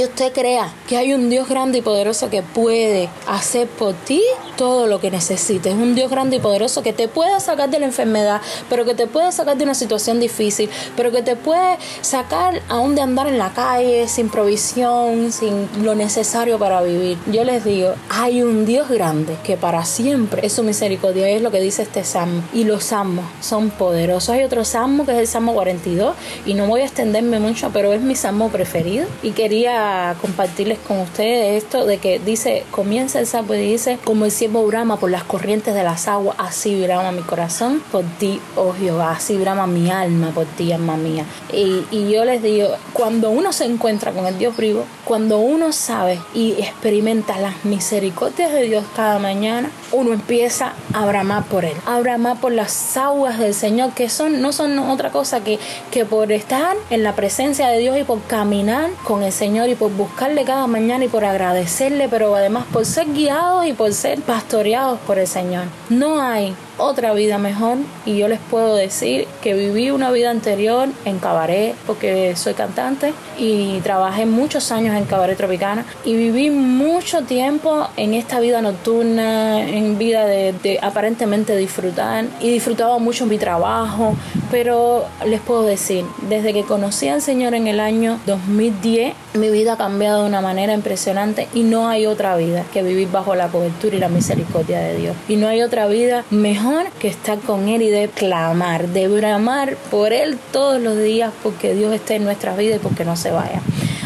que 0.00 0.06
usted 0.06 0.32
crea 0.32 0.72
que 0.88 0.96
hay 0.96 1.12
un 1.12 1.28
Dios 1.28 1.46
grande 1.46 1.76
y 1.76 1.82
poderoso 1.82 2.30
que 2.30 2.42
puede 2.42 3.10
hacer 3.26 3.68
por 3.68 3.92
ti 3.92 4.22
todo 4.56 4.86
lo 4.86 4.98
que 4.98 5.10
necesites. 5.10 5.74
Un 5.74 5.94
Dios 5.94 6.10
grande 6.10 6.36
y 6.36 6.40
poderoso 6.40 6.82
que 6.82 6.94
te 6.94 7.06
puede 7.06 7.38
sacar 7.38 7.68
de 7.68 7.80
la 7.80 7.84
enfermedad, 7.84 8.40
pero 8.70 8.86
que 8.86 8.94
te 8.94 9.06
puede 9.06 9.30
sacar 9.30 9.58
de 9.58 9.64
una 9.64 9.74
situación 9.74 10.18
difícil, 10.18 10.70
pero 10.96 11.10
que 11.10 11.20
te 11.20 11.36
puede 11.36 11.76
sacar 12.00 12.62
aún 12.70 12.94
de 12.94 13.02
andar 13.02 13.26
en 13.26 13.36
la 13.36 13.52
calle 13.52 14.08
sin 14.08 14.30
provisión, 14.30 15.32
sin 15.32 15.68
lo 15.84 15.94
necesario 15.94 16.58
para 16.58 16.80
vivir. 16.80 17.18
Yo 17.30 17.44
les 17.44 17.62
digo, 17.62 17.92
hay 18.08 18.42
un 18.42 18.64
Dios 18.64 18.88
grande 18.88 19.36
que 19.44 19.58
para 19.58 19.84
siempre 19.84 20.46
es 20.46 20.54
su 20.54 20.62
misericordia. 20.62 21.28
Es 21.28 21.42
lo 21.42 21.50
que 21.50 21.60
dice 21.60 21.82
este 21.82 22.04
salmo. 22.04 22.42
Y 22.54 22.64
los 22.64 22.84
salmos 22.84 23.26
son 23.42 23.68
poderosos. 23.68 24.30
Hay 24.30 24.44
otro 24.44 24.64
salmo 24.64 25.04
que 25.04 25.12
es 25.12 25.18
el 25.18 25.26
Salmo 25.26 25.52
42 25.52 26.14
y 26.46 26.54
no 26.54 26.66
voy 26.66 26.80
a 26.80 26.84
extenderme 26.84 27.38
mucho, 27.38 27.68
pero 27.70 27.92
es 27.92 28.00
mi 28.00 28.14
salmo 28.14 28.48
preferido 28.48 29.06
y 29.22 29.32
quería 29.32 29.89
compartirles 30.20 30.78
con 30.78 30.98
ustedes 31.00 31.62
esto 31.62 31.86
de 31.86 31.98
que 31.98 32.18
dice, 32.18 32.64
comienza 32.70 33.18
el 33.18 33.26
sapo 33.26 33.54
y 33.54 33.58
dice, 33.58 33.98
como 34.04 34.24
el 34.24 34.30
siervo 34.30 34.66
brama 34.66 34.98
por 34.98 35.10
las 35.10 35.24
corrientes 35.24 35.74
de 35.74 35.82
las 35.82 36.08
aguas, 36.08 36.36
así 36.38 36.82
brama 36.82 37.12
mi 37.12 37.22
corazón 37.22 37.82
por 37.92 38.04
ti, 38.18 38.40
oh 38.56 38.72
Jehová, 38.72 39.12
así 39.12 39.36
brama 39.36 39.66
mi 39.66 39.90
alma 39.90 40.30
por 40.30 40.46
ti, 40.46 40.72
alma 40.72 40.96
mía. 40.96 41.24
Y, 41.52 41.84
y 41.90 42.10
yo 42.10 42.24
les 42.24 42.42
digo, 42.42 42.68
cuando 42.92 43.30
uno 43.30 43.52
se 43.52 43.64
encuentra 43.64 44.12
con 44.12 44.26
el 44.26 44.38
Dios 44.38 44.56
vivo, 44.56 44.84
cuando 45.04 45.38
uno 45.38 45.72
sabe 45.72 46.20
y 46.34 46.52
experimenta 46.52 47.38
las 47.38 47.64
misericordias 47.64 48.52
de 48.52 48.62
Dios 48.62 48.84
cada 48.94 49.18
mañana, 49.18 49.70
uno 49.92 50.12
empieza 50.12 50.74
a 50.92 51.06
bramar 51.06 51.44
por 51.44 51.64
Él, 51.64 51.76
a 51.86 51.98
bramar 52.00 52.38
por 52.40 52.52
las 52.52 52.96
aguas 52.96 53.38
del 53.38 53.54
Señor, 53.54 53.92
que 53.92 54.08
son, 54.08 54.40
no 54.40 54.52
son 54.52 54.78
otra 54.78 55.10
cosa 55.10 55.42
que, 55.42 55.58
que 55.90 56.04
por 56.04 56.30
estar 56.32 56.76
en 56.90 57.02
la 57.02 57.14
presencia 57.14 57.68
de 57.68 57.78
Dios 57.78 57.98
y 57.98 58.04
por 58.04 58.22
caminar 58.22 58.90
con 59.04 59.22
el 59.22 59.32
Señor 59.32 59.68
y 59.68 59.74
por 59.80 59.90
buscarle 59.96 60.44
cada 60.44 60.66
mañana 60.66 61.06
y 61.06 61.08
por 61.08 61.24
agradecerle, 61.24 62.06
pero 62.10 62.36
además 62.36 62.66
por 62.70 62.84
ser 62.84 63.10
guiados 63.14 63.64
y 63.64 63.72
por 63.72 63.94
ser 63.94 64.20
pastoreados 64.20 65.00
por 65.06 65.18
el 65.18 65.26
Señor. 65.26 65.64
No 65.88 66.20
hay 66.20 66.54
otra 66.80 67.12
vida 67.12 67.38
mejor 67.38 67.78
y 68.06 68.16
yo 68.16 68.28
les 68.28 68.38
puedo 68.38 68.74
decir 68.74 69.26
que 69.42 69.54
viví 69.54 69.90
una 69.90 70.10
vida 70.10 70.30
anterior 70.30 70.88
en 71.04 71.18
cabaret 71.18 71.74
porque 71.86 72.34
soy 72.36 72.54
cantante 72.54 73.12
y 73.38 73.80
trabajé 73.80 74.26
muchos 74.26 74.72
años 74.72 74.96
en 74.96 75.04
cabaret 75.04 75.36
tropicana 75.36 75.84
y 76.04 76.14
viví 76.14 76.50
mucho 76.50 77.22
tiempo 77.22 77.88
en 77.96 78.14
esta 78.14 78.40
vida 78.40 78.62
nocturna, 78.62 79.60
en 79.60 79.98
vida 79.98 80.26
de, 80.26 80.52
de 80.62 80.78
aparentemente 80.82 81.56
disfrutar 81.56 82.24
y 82.40 82.50
disfrutaba 82.50 82.98
mucho 82.98 83.26
mi 83.26 83.38
trabajo, 83.38 84.14
pero 84.50 85.04
les 85.26 85.40
puedo 85.40 85.62
decir, 85.62 86.04
desde 86.28 86.52
que 86.52 86.64
conocí 86.64 87.08
al 87.08 87.22
Señor 87.22 87.54
en 87.54 87.66
el 87.66 87.80
año 87.80 88.18
2010, 88.26 89.14
mi 89.34 89.50
vida 89.50 89.74
ha 89.74 89.76
cambiado 89.76 90.22
de 90.22 90.28
una 90.28 90.40
manera 90.40 90.74
impresionante 90.74 91.48
y 91.54 91.62
no 91.62 91.88
hay 91.88 92.06
otra 92.06 92.36
vida 92.36 92.64
que 92.72 92.82
vivir 92.82 93.08
bajo 93.10 93.34
la 93.34 93.48
cobertura 93.48 93.96
y 93.96 94.00
la 94.00 94.08
misericordia 94.08 94.80
de 94.80 94.96
Dios. 94.96 95.16
Y 95.28 95.36
no 95.36 95.48
hay 95.48 95.62
otra 95.62 95.86
vida 95.86 96.24
mejor 96.30 96.69
que 97.00 97.08
estar 97.08 97.38
con 97.38 97.68
Él 97.68 97.82
y 97.82 97.90
de 97.90 98.08
clamar, 98.08 98.88
de 98.88 99.08
bramar 99.08 99.76
por 99.90 100.12
Él 100.12 100.38
todos 100.52 100.80
los 100.80 100.98
días 100.98 101.32
porque 101.42 101.74
Dios 101.74 101.92
esté 101.92 102.16
en 102.16 102.24
nuestras 102.24 102.56
vidas 102.56 102.76
y 102.76 102.78
porque 102.80 103.04
no 103.04 103.16
se 103.16 103.30
vaya. 103.30 103.60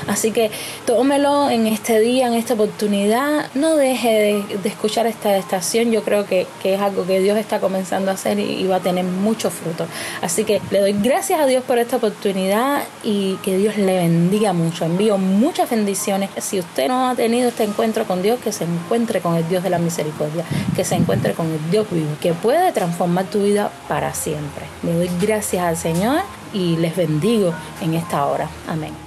Así 0.06 0.30
que 0.32 0.50
tómelo 0.87 1.50
en 1.50 1.66
este 1.66 2.00
día, 2.00 2.26
en 2.26 2.34
esta 2.34 2.54
oportunidad. 2.54 3.50
No 3.54 3.76
deje 3.76 4.44
de, 4.62 4.68
escuchar 4.68 5.06
esta 5.06 5.37
estación. 5.37 5.90
Yo 5.92 6.02
creo 6.02 6.26
que, 6.26 6.46
es 6.62 6.80
algo 6.80 7.06
que 7.06 7.20
Dios 7.20 7.38
está 7.38 7.61
comenzando 7.61 8.11
a 8.11 8.14
hacer 8.14 8.38
y, 8.38 8.66
va 8.66 8.76
a 8.76 8.80
tener 8.80 9.04
mucho 9.04 9.50
fruto. 9.50 9.87
Así 10.23 10.44
que 10.44 10.61
le 10.70 10.80
doy 10.80 10.92
gracias 10.92 11.40
a 11.40 11.46
Dios 11.46 11.62
por 11.64 11.78
esta 11.78 11.96
oportunidad 11.96 12.82
y 13.02 13.37
que 13.37 13.56
Dios 13.56 13.76
le 13.76 13.96
bendiga 13.96 14.52
mucho. 14.52 14.84
Envío 14.84 15.18
muchas 15.18 15.70
bendiciones. 15.70 16.30
Si 16.38 16.58
usted 16.58 16.88
no 16.88 17.08
ha 17.08 17.14
tenido 17.14 17.49
este 17.49 17.64
encuentro 17.64 18.04
con 18.04 18.23
Dios, 18.23 18.38
que 18.40 18.52
se 18.52 18.64
encuentre 18.64 19.20
con 19.20 19.34
el 19.37 19.49
Dios 19.49 19.62
de 19.62 19.70
la 19.70 19.78
misericordia, 19.78 20.44
que 20.75 20.84
se 20.84 20.94
encuentre 20.94 21.34
con 21.34 21.50
el 21.50 21.70
Dios 21.70 21.87
vivo, 21.90 22.11
que 22.20 22.32
puede 22.32 22.73
transformar 22.73 23.26
tu 23.26 23.42
vida 23.42 23.70
para 23.88 24.14
siempre. 24.14 24.64
Le 24.82 24.92
doy 24.94 25.11
gracias 25.20 25.64
al 25.64 25.76
Señor 25.76 26.23
y 26.52 26.76
les 26.76 26.96
bendigo 26.96 27.52
en 27.80 27.94
esta 27.94 28.26
hora. 28.26 28.49
Amén. 28.66 29.03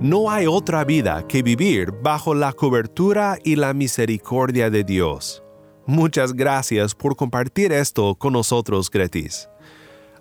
No 0.00 0.30
hay 0.30 0.46
otra 0.46 0.84
vida 0.84 1.26
que 1.26 1.42
vivir 1.42 1.90
bajo 1.90 2.34
la 2.34 2.52
cobertura 2.52 3.38
y 3.42 3.56
la 3.56 3.72
misericordia 3.72 4.68
de 4.68 4.84
Dios. 4.84 5.42
Muchas 5.86 6.34
gracias 6.34 6.94
por 6.94 7.16
compartir 7.16 7.72
esto 7.72 8.14
con 8.14 8.34
nosotros, 8.34 8.90
Gretis. 8.90 9.48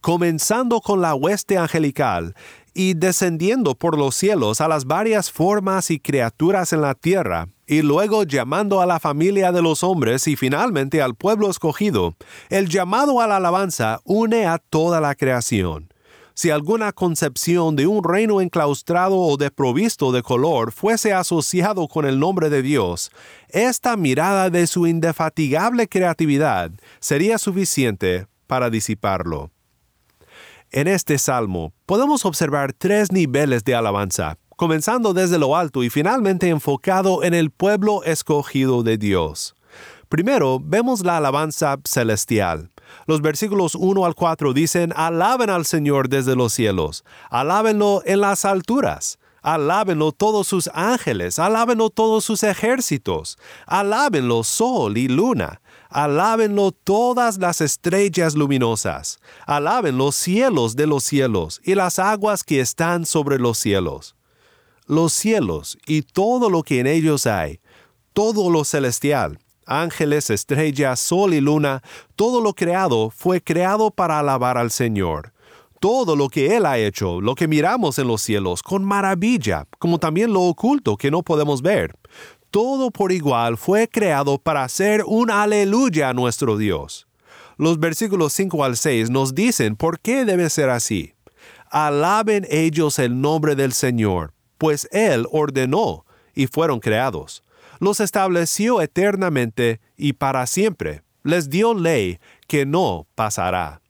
Comenzando 0.00 0.80
con 0.80 1.00
la 1.00 1.14
hueste 1.14 1.58
angelical, 1.58 2.34
y 2.76 2.92
descendiendo 2.92 3.74
por 3.74 3.96
los 3.96 4.14
cielos 4.14 4.60
a 4.60 4.68
las 4.68 4.84
varias 4.84 5.32
formas 5.32 5.90
y 5.90 5.98
criaturas 5.98 6.74
en 6.74 6.82
la 6.82 6.94
tierra, 6.94 7.48
y 7.66 7.80
luego 7.80 8.24
llamando 8.24 8.82
a 8.82 8.86
la 8.86 9.00
familia 9.00 9.50
de 9.50 9.62
los 9.62 9.82
hombres 9.82 10.28
y 10.28 10.36
finalmente 10.36 11.00
al 11.00 11.14
pueblo 11.14 11.48
escogido, 11.48 12.14
el 12.50 12.68
llamado 12.68 13.22
a 13.22 13.26
la 13.26 13.38
alabanza 13.38 14.00
une 14.04 14.46
a 14.46 14.58
toda 14.58 15.00
la 15.00 15.14
creación. 15.14 15.88
Si 16.34 16.50
alguna 16.50 16.92
concepción 16.92 17.76
de 17.76 17.86
un 17.86 18.04
reino 18.04 18.42
enclaustrado 18.42 19.16
o 19.16 19.38
desprovisto 19.38 20.12
de 20.12 20.22
color 20.22 20.70
fuese 20.70 21.14
asociado 21.14 21.88
con 21.88 22.04
el 22.04 22.20
nombre 22.20 22.50
de 22.50 22.60
Dios, 22.60 23.10
esta 23.48 23.96
mirada 23.96 24.50
de 24.50 24.66
su 24.66 24.86
indefatigable 24.86 25.88
creatividad 25.88 26.72
sería 27.00 27.38
suficiente 27.38 28.26
para 28.46 28.68
disiparlo. 28.68 29.50
En 30.72 30.88
este 30.88 31.16
salmo 31.18 31.72
podemos 31.86 32.24
observar 32.24 32.72
tres 32.72 33.12
niveles 33.12 33.62
de 33.62 33.76
alabanza, 33.76 34.36
comenzando 34.56 35.14
desde 35.14 35.38
lo 35.38 35.56
alto 35.56 35.84
y 35.84 35.90
finalmente 35.90 36.48
enfocado 36.48 37.22
en 37.22 37.34
el 37.34 37.50
pueblo 37.50 38.02
escogido 38.02 38.82
de 38.82 38.98
Dios. 38.98 39.54
Primero, 40.08 40.58
vemos 40.60 41.04
la 41.04 41.18
alabanza 41.18 41.76
celestial. 41.84 42.70
Los 43.06 43.22
versículos 43.22 43.76
1 43.76 44.04
al 44.04 44.16
4 44.16 44.52
dicen, 44.52 44.92
Alaben 44.96 45.50
al 45.50 45.66
Señor 45.66 46.08
desde 46.08 46.34
los 46.34 46.52
cielos, 46.52 47.04
alábenlo 47.30 48.02
en 48.04 48.20
las 48.20 48.44
alturas, 48.44 49.18
alábenlo 49.42 50.10
todos 50.10 50.48
sus 50.48 50.68
ángeles, 50.74 51.38
alábenlo 51.38 51.90
todos 51.90 52.24
sus 52.24 52.42
ejércitos, 52.42 53.38
alábenlo 53.66 54.42
sol 54.42 54.98
y 54.98 55.06
luna, 55.06 55.60
Alábenlo 55.88 56.72
todas 56.72 57.38
las 57.38 57.60
estrellas 57.60 58.34
luminosas. 58.34 59.18
Alaben 59.46 59.98
los 59.98 60.16
cielos 60.16 60.76
de 60.76 60.86
los 60.86 61.04
cielos 61.04 61.60
y 61.64 61.74
las 61.74 61.98
aguas 61.98 62.44
que 62.44 62.60
están 62.60 63.06
sobre 63.06 63.38
los 63.38 63.58
cielos. 63.58 64.16
Los 64.86 65.12
cielos 65.12 65.78
y 65.86 66.02
todo 66.02 66.50
lo 66.50 66.62
que 66.62 66.80
en 66.80 66.86
ellos 66.86 67.26
hay, 67.26 67.60
todo 68.12 68.50
lo 68.50 68.64
celestial, 68.64 69.38
ángeles, 69.66 70.30
estrellas, 70.30 71.00
sol 71.00 71.34
y 71.34 71.40
luna, 71.40 71.82
todo 72.14 72.40
lo 72.40 72.54
creado 72.54 73.10
fue 73.10 73.42
creado 73.42 73.90
para 73.90 74.20
alabar 74.20 74.56
al 74.56 74.70
Señor. 74.70 75.32
Todo 75.80 76.16
lo 76.16 76.28
que 76.28 76.56
Él 76.56 76.64
ha 76.64 76.78
hecho, 76.78 77.20
lo 77.20 77.34
que 77.34 77.48
miramos 77.48 77.98
en 77.98 78.08
los 78.08 78.22
cielos, 78.22 78.62
con 78.62 78.82
maravilla, 78.82 79.66
como 79.78 79.98
también 79.98 80.32
lo 80.32 80.42
oculto 80.42 80.96
que 80.96 81.10
no 81.10 81.22
podemos 81.22 81.60
ver, 81.60 81.94
todo 82.56 82.90
por 82.90 83.12
igual 83.12 83.58
fue 83.58 83.86
creado 83.86 84.38
para 84.38 84.64
hacer 84.64 85.04
un 85.06 85.30
aleluya 85.30 86.08
a 86.08 86.14
nuestro 86.14 86.56
Dios. 86.56 87.06
Los 87.58 87.78
versículos 87.78 88.32
5 88.32 88.64
al 88.64 88.78
6 88.78 89.10
nos 89.10 89.34
dicen 89.34 89.76
por 89.76 90.00
qué 90.00 90.24
debe 90.24 90.48
ser 90.48 90.70
así. 90.70 91.12
Alaben 91.68 92.46
ellos 92.48 92.98
el 92.98 93.20
nombre 93.20 93.56
del 93.56 93.74
Señor, 93.74 94.32
pues 94.56 94.88
Él 94.90 95.26
ordenó 95.32 96.06
y 96.34 96.46
fueron 96.46 96.80
creados. 96.80 97.44
Los 97.78 98.00
estableció 98.00 98.80
eternamente 98.80 99.82
y 99.94 100.14
para 100.14 100.46
siempre. 100.46 101.02
Les 101.24 101.50
dio 101.50 101.74
ley 101.74 102.20
que 102.48 102.64
no 102.64 103.06
pasará. 103.14 103.82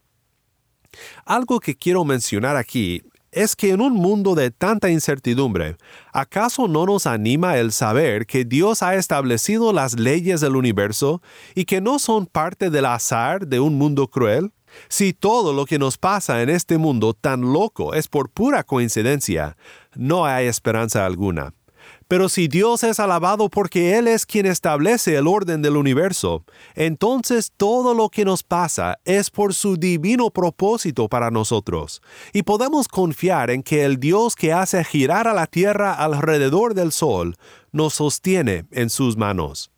Algo 1.24 1.60
que 1.60 1.76
quiero 1.76 2.04
mencionar 2.04 2.56
aquí 2.56 3.04
es 3.36 3.54
que 3.54 3.70
en 3.70 3.82
un 3.82 3.92
mundo 3.92 4.34
de 4.34 4.50
tanta 4.50 4.88
incertidumbre, 4.88 5.76
¿acaso 6.10 6.68
no 6.68 6.86
nos 6.86 7.06
anima 7.06 7.58
el 7.58 7.70
saber 7.70 8.26
que 8.26 8.46
Dios 8.46 8.82
ha 8.82 8.94
establecido 8.94 9.74
las 9.74 9.98
leyes 9.98 10.40
del 10.40 10.56
universo 10.56 11.20
y 11.54 11.66
que 11.66 11.82
no 11.82 11.98
son 11.98 12.24
parte 12.24 12.70
del 12.70 12.86
azar 12.86 13.46
de 13.46 13.60
un 13.60 13.74
mundo 13.76 14.08
cruel? 14.08 14.52
Si 14.88 15.12
todo 15.12 15.52
lo 15.52 15.66
que 15.66 15.78
nos 15.78 15.98
pasa 15.98 16.40
en 16.40 16.48
este 16.48 16.78
mundo 16.78 17.12
tan 17.12 17.52
loco 17.52 17.92
es 17.92 18.08
por 18.08 18.30
pura 18.30 18.64
coincidencia, 18.64 19.58
no 19.94 20.24
hay 20.24 20.46
esperanza 20.46 21.04
alguna. 21.04 21.52
Pero 22.08 22.28
si 22.28 22.46
Dios 22.46 22.84
es 22.84 23.00
alabado 23.00 23.48
porque 23.48 23.98
Él 23.98 24.06
es 24.06 24.26
quien 24.26 24.46
establece 24.46 25.16
el 25.16 25.26
orden 25.26 25.60
del 25.60 25.76
universo, 25.76 26.44
entonces 26.74 27.52
todo 27.56 27.94
lo 27.94 28.10
que 28.10 28.24
nos 28.24 28.44
pasa 28.44 28.98
es 29.04 29.30
por 29.30 29.54
su 29.54 29.76
divino 29.76 30.30
propósito 30.30 31.08
para 31.08 31.32
nosotros, 31.32 32.00
y 32.32 32.44
podemos 32.44 32.86
confiar 32.86 33.50
en 33.50 33.62
que 33.64 33.84
el 33.84 33.98
Dios 33.98 34.36
que 34.36 34.52
hace 34.52 34.84
girar 34.84 35.26
a 35.26 35.34
la 35.34 35.46
tierra 35.46 35.94
alrededor 35.94 36.74
del 36.74 36.92
sol 36.92 37.36
nos 37.72 37.94
sostiene 37.94 38.66
en 38.70 38.88
sus 38.88 39.16
manos. 39.16 39.72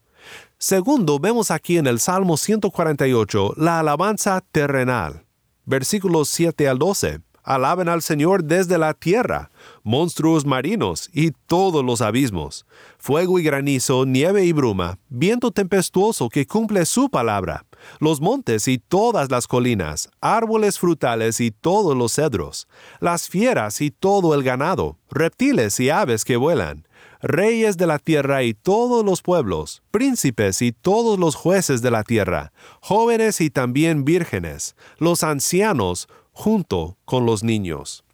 Segundo, 0.59 1.19
vemos 1.19 1.51
aquí 1.51 1.79
en 1.79 1.87
el 1.87 2.01
Salmo 2.01 2.37
148 2.37 3.55
la 3.57 3.79
alabanza 3.79 4.45
terrenal. 4.53 5.25
Versículos 5.65 6.29
7 6.31 6.69
al 6.69 6.79
12. 6.79 7.21
Alaben 7.45 7.89
al 7.89 8.03
Señor 8.03 8.45
desde 8.45 8.77
la 8.77 8.93
tierra, 8.93 9.51
monstruos 9.89 10.45
marinos 10.45 11.09
y 11.15 11.31
todos 11.47 11.83
los 11.83 12.03
abismos, 12.03 12.67
fuego 12.99 13.39
y 13.39 13.43
granizo, 13.43 14.05
nieve 14.05 14.45
y 14.45 14.53
bruma, 14.53 14.99
viento 15.09 15.51
tempestuoso 15.51 16.29
que 16.29 16.47
cumple 16.47 16.85
su 16.85 17.09
palabra, 17.09 17.65
los 17.99 18.21
montes 18.21 18.69
y 18.69 18.77
todas 18.77 19.31
las 19.31 19.47
colinas, 19.47 20.11
árboles 20.21 20.79
frutales 20.79 21.41
y 21.41 21.51
todos 21.53 21.97
los 21.97 22.13
cedros, 22.13 22.69
las 23.01 23.31
fieras 23.31 23.81
y 23.81 23.91
todo 23.91 24.35
el 24.35 24.43
ganado, 24.43 24.99
reptiles 25.11 25.81
y 25.81 25.89
aves 25.89 26.27
que 26.27 26.37
vuelan, 26.37 26.87
reyes 27.23 27.79
de 27.79 27.87
la 27.87 27.99
tierra 27.99 28.43
y 28.43 28.53
todos 28.53 29.07
los 29.07 29.23
pueblos, 29.23 29.83
príncipes 29.91 30.61
y 30.61 30.73
todos 30.73 31.19
los 31.19 31.35
jueces 31.35 31.81
de 31.81 31.91
la 31.91 32.03
tierra, 32.03 32.53
jóvenes 32.83 33.41
y 33.41 33.49
también 33.49 34.05
vírgenes, 34.05 34.77
los 34.99 35.23
ancianos, 35.23 36.09
junto 36.33 36.99
con 37.07 37.25
los 37.25 37.43
niños. 37.43 38.05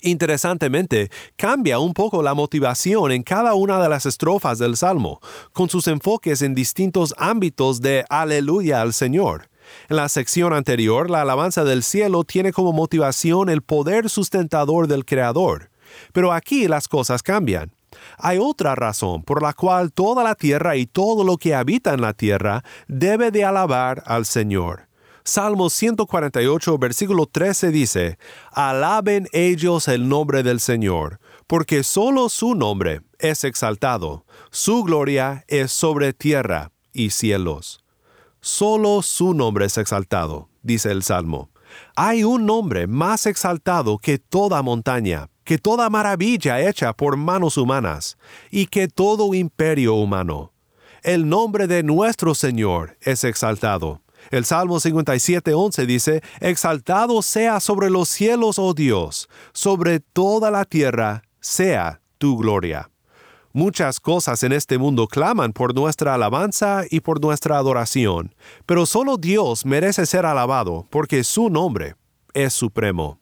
Interesantemente, 0.00 1.10
cambia 1.36 1.80
un 1.80 1.92
poco 1.92 2.22
la 2.22 2.34
motivación 2.34 3.10
en 3.10 3.22
cada 3.24 3.54
una 3.54 3.82
de 3.82 3.88
las 3.88 4.06
estrofas 4.06 4.58
del 4.58 4.76
Salmo, 4.76 5.20
con 5.52 5.68
sus 5.68 5.88
enfoques 5.88 6.42
en 6.42 6.54
distintos 6.54 7.14
ámbitos 7.18 7.80
de 7.80 8.04
aleluya 8.08 8.80
al 8.80 8.92
Señor. 8.92 9.48
En 9.88 9.96
la 9.96 10.08
sección 10.08 10.52
anterior, 10.52 11.10
la 11.10 11.22
alabanza 11.22 11.64
del 11.64 11.82
cielo 11.82 12.24
tiene 12.24 12.52
como 12.52 12.72
motivación 12.72 13.48
el 13.48 13.62
poder 13.62 14.08
sustentador 14.08 14.86
del 14.86 15.04
Creador. 15.04 15.70
Pero 16.12 16.32
aquí 16.32 16.68
las 16.68 16.86
cosas 16.86 17.22
cambian. 17.22 17.72
Hay 18.18 18.38
otra 18.38 18.74
razón 18.74 19.22
por 19.22 19.42
la 19.42 19.52
cual 19.52 19.92
toda 19.92 20.22
la 20.22 20.34
tierra 20.34 20.76
y 20.76 20.86
todo 20.86 21.24
lo 21.24 21.38
que 21.38 21.54
habita 21.54 21.94
en 21.94 22.02
la 22.02 22.12
tierra 22.12 22.62
debe 22.86 23.30
de 23.30 23.44
alabar 23.44 24.02
al 24.06 24.26
Señor. 24.26 24.87
Salmo 25.28 25.68
148, 25.68 26.78
versículo 26.78 27.26
13 27.26 27.70
dice, 27.70 28.18
Alaben 28.50 29.28
ellos 29.34 29.86
el 29.86 30.08
nombre 30.08 30.42
del 30.42 30.58
Señor, 30.58 31.20
porque 31.46 31.82
solo 31.82 32.30
su 32.30 32.54
nombre 32.54 33.02
es 33.18 33.44
exaltado, 33.44 34.24
su 34.50 34.84
gloria 34.84 35.44
es 35.46 35.70
sobre 35.70 36.14
tierra 36.14 36.72
y 36.94 37.10
cielos. 37.10 37.84
Solo 38.40 39.02
su 39.02 39.34
nombre 39.34 39.66
es 39.66 39.76
exaltado, 39.76 40.48
dice 40.62 40.90
el 40.92 41.02
Salmo. 41.02 41.50
Hay 41.94 42.24
un 42.24 42.46
nombre 42.46 42.86
más 42.86 43.26
exaltado 43.26 43.98
que 43.98 44.18
toda 44.18 44.62
montaña, 44.62 45.28
que 45.44 45.58
toda 45.58 45.90
maravilla 45.90 46.66
hecha 46.66 46.94
por 46.94 47.18
manos 47.18 47.58
humanas, 47.58 48.16
y 48.50 48.64
que 48.64 48.88
todo 48.88 49.34
imperio 49.34 49.92
humano. 49.92 50.54
El 51.02 51.28
nombre 51.28 51.66
de 51.66 51.82
nuestro 51.82 52.34
Señor 52.34 52.96
es 53.02 53.24
exaltado 53.24 54.00
el 54.30 54.44
Salmo 54.44 54.76
57.11 54.80 55.86
dice, 55.86 56.22
Exaltado 56.40 57.22
sea 57.22 57.60
sobre 57.60 57.90
los 57.90 58.08
cielos, 58.08 58.58
oh 58.58 58.74
Dios, 58.74 59.28
sobre 59.52 60.00
toda 60.00 60.50
la 60.50 60.64
tierra 60.64 61.22
sea 61.40 62.00
tu 62.18 62.36
gloria. 62.36 62.90
Muchas 63.52 63.98
cosas 63.98 64.42
en 64.42 64.52
este 64.52 64.78
mundo 64.78 65.08
claman 65.08 65.52
por 65.52 65.74
nuestra 65.74 66.14
alabanza 66.14 66.82
y 66.90 67.00
por 67.00 67.20
nuestra 67.20 67.56
adoración, 67.56 68.34
pero 68.66 68.86
solo 68.86 69.16
Dios 69.16 69.64
merece 69.64 70.06
ser 70.06 70.26
alabado 70.26 70.86
porque 70.90 71.24
su 71.24 71.48
nombre 71.48 71.96
es 72.34 72.52
supremo. 72.52 73.18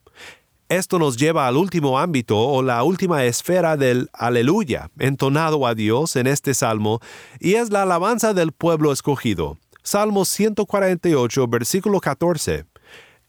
Esto 0.69 0.99
nos 0.99 1.17
lleva 1.17 1.47
al 1.47 1.57
último 1.57 1.97
ámbito 1.97 2.37
o 2.37 2.61
la 2.61 2.83
última 2.83 3.25
esfera 3.25 3.77
del 3.77 4.11
aleluya 4.13 4.91
entonado 4.99 5.65
a 5.65 5.77
Dios 5.77 6.17
en 6.17 6.27
este 6.27 6.55
salmo, 6.55 6.99
y 7.39 7.55
es 7.55 7.71
la 7.71 7.83
alabanza 7.83 8.35
del 8.35 8.51
pueblo 8.51 8.91
escogido. 8.91 9.59
Salmo 9.87 10.25
148, 10.25 11.47
versículo 11.47 12.01
14. 12.01 12.67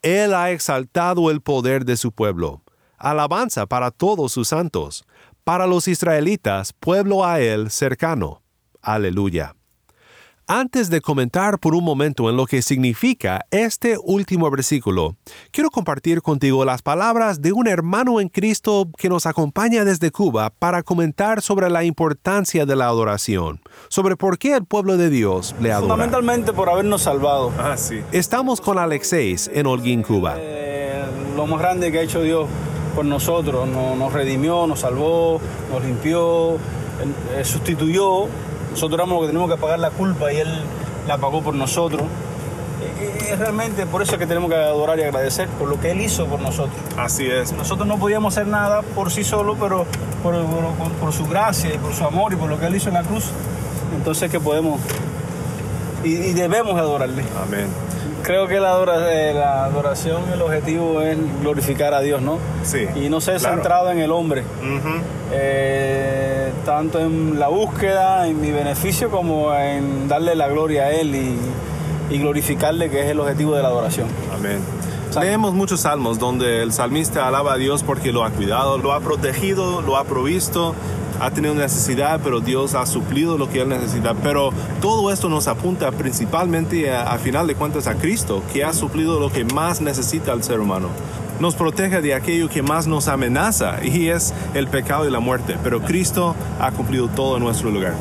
Él 0.01 0.33
ha 0.33 0.49
exaltado 0.49 1.29
el 1.29 1.39
poder 1.39 1.85
de 1.85 1.97
su 1.97 2.11
pueblo. 2.11 2.63
Alabanza 2.97 3.67
para 3.67 3.91
todos 3.91 4.31
sus 4.31 4.47
santos. 4.47 5.05
Para 5.43 5.67
los 5.67 5.87
israelitas, 5.87 6.73
pueblo 6.73 7.23
a 7.23 7.39
él 7.39 7.69
cercano. 7.69 8.41
Aleluya. 8.81 9.55
Antes 10.49 10.89
de 10.89 11.01
comentar 11.01 11.59
por 11.59 11.75
un 11.75 11.83
momento 11.83 12.29
en 12.29 12.37
lo 12.37 12.45
que 12.45 12.61
significa 12.61 13.45
este 13.51 13.97
último 14.01 14.49
versículo, 14.49 15.17
quiero 15.51 15.69
compartir 15.69 16.21
contigo 16.21 16.63
las 16.63 16.81
palabras 16.81 17.41
de 17.41 17.51
un 17.51 17.67
hermano 17.67 18.21
en 18.21 18.29
Cristo 18.29 18.87
que 18.97 19.09
nos 19.09 19.25
acompaña 19.25 19.83
desde 19.83 20.09
Cuba 20.09 20.53
para 20.57 20.83
comentar 20.83 21.41
sobre 21.41 21.69
la 21.69 21.83
importancia 21.83 22.65
de 22.65 22.77
la 22.77 22.85
adoración, 22.85 23.59
sobre 23.89 24.15
por 24.15 24.37
qué 24.37 24.55
el 24.55 24.63
pueblo 24.63 24.95
de 24.95 25.09
Dios 25.09 25.53
le 25.59 25.73
adora. 25.73 25.95
Fundamentalmente 25.95 26.53
por 26.53 26.69
habernos 26.69 27.01
salvado. 27.01 27.51
Ah, 27.59 27.75
sí. 27.75 27.99
Estamos 28.13 28.61
con 28.61 28.77
Alexeis 28.77 29.51
en 29.53 29.67
Holguín, 29.67 30.01
Cuba. 30.01 30.35
Eh, 30.37 31.03
lo 31.35 31.45
más 31.45 31.59
grande 31.59 31.91
que 31.91 31.99
ha 31.99 32.03
hecho 32.03 32.21
Dios 32.21 32.47
por 32.95 33.03
nosotros, 33.03 33.67
nos, 33.67 34.13
redimió, 34.13 34.65
nos 34.65 34.79
salvó, 34.79 35.41
nos 35.73 35.83
limpió, 35.83 36.53
eh, 36.53 37.43
sustituyó 37.43 38.29
nosotros 38.77 38.99
éramos 38.99 39.15
los 39.15 39.21
que 39.21 39.27
teníamos 39.33 39.55
que 39.55 39.59
pagar 39.59 39.79
la 39.79 39.89
culpa 39.89 40.31
y 40.31 40.37
Él 40.37 40.47
la 41.07 41.17
pagó 41.17 41.41
por 41.41 41.55
nosotros. 41.55 42.03
Es 43.27 43.39
realmente 43.39 43.87
por 43.87 44.03
eso 44.03 44.19
que 44.19 44.27
tenemos 44.27 44.51
que 44.51 44.55
adorar 44.55 44.99
y 44.99 45.01
agradecer, 45.01 45.47
por 45.49 45.67
lo 45.67 45.79
que 45.79 45.89
Él 45.89 46.01
hizo 46.01 46.27
por 46.27 46.39
nosotros. 46.39 46.77
Así 46.95 47.25
es. 47.25 47.53
Nosotros 47.53 47.87
no 47.87 47.97
podíamos 47.97 48.37
hacer 48.37 48.45
nada 48.45 48.83
por 48.83 49.11
sí 49.11 49.23
solo, 49.23 49.55
pero 49.59 49.87
por, 50.21 51.11
su 51.11 51.25
gracia 51.25 51.73
y 51.73 51.79
por 51.79 51.95
su 51.95 52.03
amor 52.03 52.33
y 52.33 52.35
por 52.35 52.51
lo 52.51 52.59
que 52.59 52.67
Él 52.67 52.75
hizo 52.75 52.89
en 52.89 52.93
la 52.93 53.03
cruz. 53.03 53.25
Entonces 53.95 54.29
que 54.29 54.39
podemos 54.39 54.79
y, 56.03 56.09
y 56.09 56.33
debemos 56.33 56.79
adorarle. 56.79 57.23
Amén. 57.41 57.69
Creo 58.27 58.45
que 58.45 58.59
la, 58.59 58.77
eh, 59.09 59.33
la, 59.33 59.63
adoración, 59.63 60.21
el 60.33 60.41
objetivo 60.41 61.01
es 61.01 61.17
glorificar 61.39 61.93
a 61.93 62.01
Dios, 62.01 62.21
¿no? 62.21 62.39
Sí. 62.61 62.85
Y 62.93 63.07
no 63.07 63.21
ser 63.21 63.39
centrado 63.39 63.89
en 63.89 63.99
el 63.99 64.11
hombre. 64.11 64.43
Eh, 65.31 66.51
tanto 66.65 66.99
en 66.99 67.39
la 67.39 67.47
búsqueda, 67.47 68.27
en 68.27 68.41
mi 68.41 68.51
beneficio, 68.51 69.09
como 69.09 69.53
en 69.55 70.09
darle 70.09 70.35
la 70.35 70.49
gloria 70.49 70.83
a 70.83 70.91
Él 70.91 71.15
y, 71.15 72.17
glorificarle, 72.17 72.89
que 72.89 73.05
es 73.05 73.11
el 73.11 73.19
objetivo 73.21 73.55
de 73.55 73.61
la 73.61 73.69
adoración. 73.69 74.09
Amén. 74.35 74.59
Leemos 75.17 75.53
muchos 75.53 75.79
salmos 75.79 76.19
donde 76.19 76.63
el 76.63 76.73
salmista 76.73 77.29
alaba 77.29 77.53
a 77.53 77.57
Dios 77.57 77.83
porque 77.83 78.11
lo 78.11 78.25
ha 78.25 78.29
cuidado, 78.31 78.77
lo 78.77 78.91
ha 78.91 78.99
protegido, 78.99 79.81
lo 79.81 79.95
ha 79.95 80.03
provisto, 80.03 80.75
ha 81.19 81.31
tenido 81.31 81.53
necesidad, 81.55 82.19
pero 82.23 82.39
Dios 82.39 82.75
ha 82.75 82.85
suplido 82.85 83.37
lo 83.37 83.49
que 83.49 83.61
él 83.61 83.69
necesita. 83.69 84.13
Pero 84.15 84.51
todo 84.81 85.11
esto 85.11 85.29
nos 85.29 85.47
apunta 85.47 85.91
principalmente 85.91 86.91
a, 86.93 87.17
final 87.17 87.47
de 87.47 87.55
cuentas 87.55 87.87
a 87.87 87.95
Cristo, 87.95 88.43
que 88.53 88.63
ha 88.63 88.73
suplido 88.73 89.19
lo 89.19 89.31
que 89.31 89.45
más 89.45 89.81
necesita 89.81 90.33
el 90.33 90.43
ser 90.43 90.59
humano. 90.59 90.89
Nos 91.39 91.55
protege 91.55 92.01
de 92.01 92.15
aquello 92.15 92.49
que 92.49 92.63
más 92.63 92.87
nos 92.87 93.07
amenaza 93.07 93.83
y 93.83 94.09
es 94.09 94.33
el 94.53 94.67
pecado 94.67 95.07
y 95.07 95.11
la 95.11 95.19
muerte. 95.19 95.55
Pero 95.63 95.81
Cristo 95.81 96.35
ha 96.59 96.71
cumplido 96.71 97.07
todo 97.09 97.37
en 97.37 97.43
nuestro 97.43 97.69
lugar. 97.69 97.93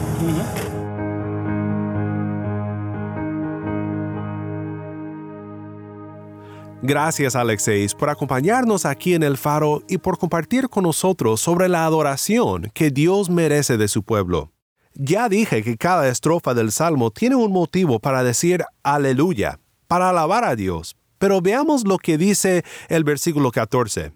Gracias 6.89 7.35
Alexeis 7.35 7.97
por 7.97 8.11
acompañarnos 8.11 8.87
aquí 8.87 9.15
en 9.15 9.25
el 9.25 9.37
faro 9.37 9.83
y 9.89 9.99
por 9.99 10.19
compartir 10.19 10.69
con 10.69 10.85
nosotros 10.85 11.41
sobre 11.41 11.69
la 11.69 11.85
adoración 11.85 12.71
que 12.75 12.93
Dios 12.93 13.29
merece 13.29 13.77
de 13.77 13.89
su 13.89 14.05
pueblo. 14.05 14.53
Ya 14.95 15.29
dije 15.29 15.65
que 15.65 15.77
cada 15.77 16.09
estrofa 16.09 16.55
del 16.55 16.71
Salmo 16.71 17.11
tiene 17.11 17.35
un 17.35 17.51
motivo 17.51 17.99
para 17.99 18.23
decir 18.23 18.65
aleluya, 18.85 19.59
para 19.89 20.11
alabar 20.11 20.45
a 20.45 20.55
Dios, 20.55 20.97
pero 21.19 21.41
veamos 21.41 21.85
lo 21.85 21.99
que 21.99 22.19
dice 22.19 22.63
el 22.89 23.03
versículo 23.03 23.51
14. 23.51 24.13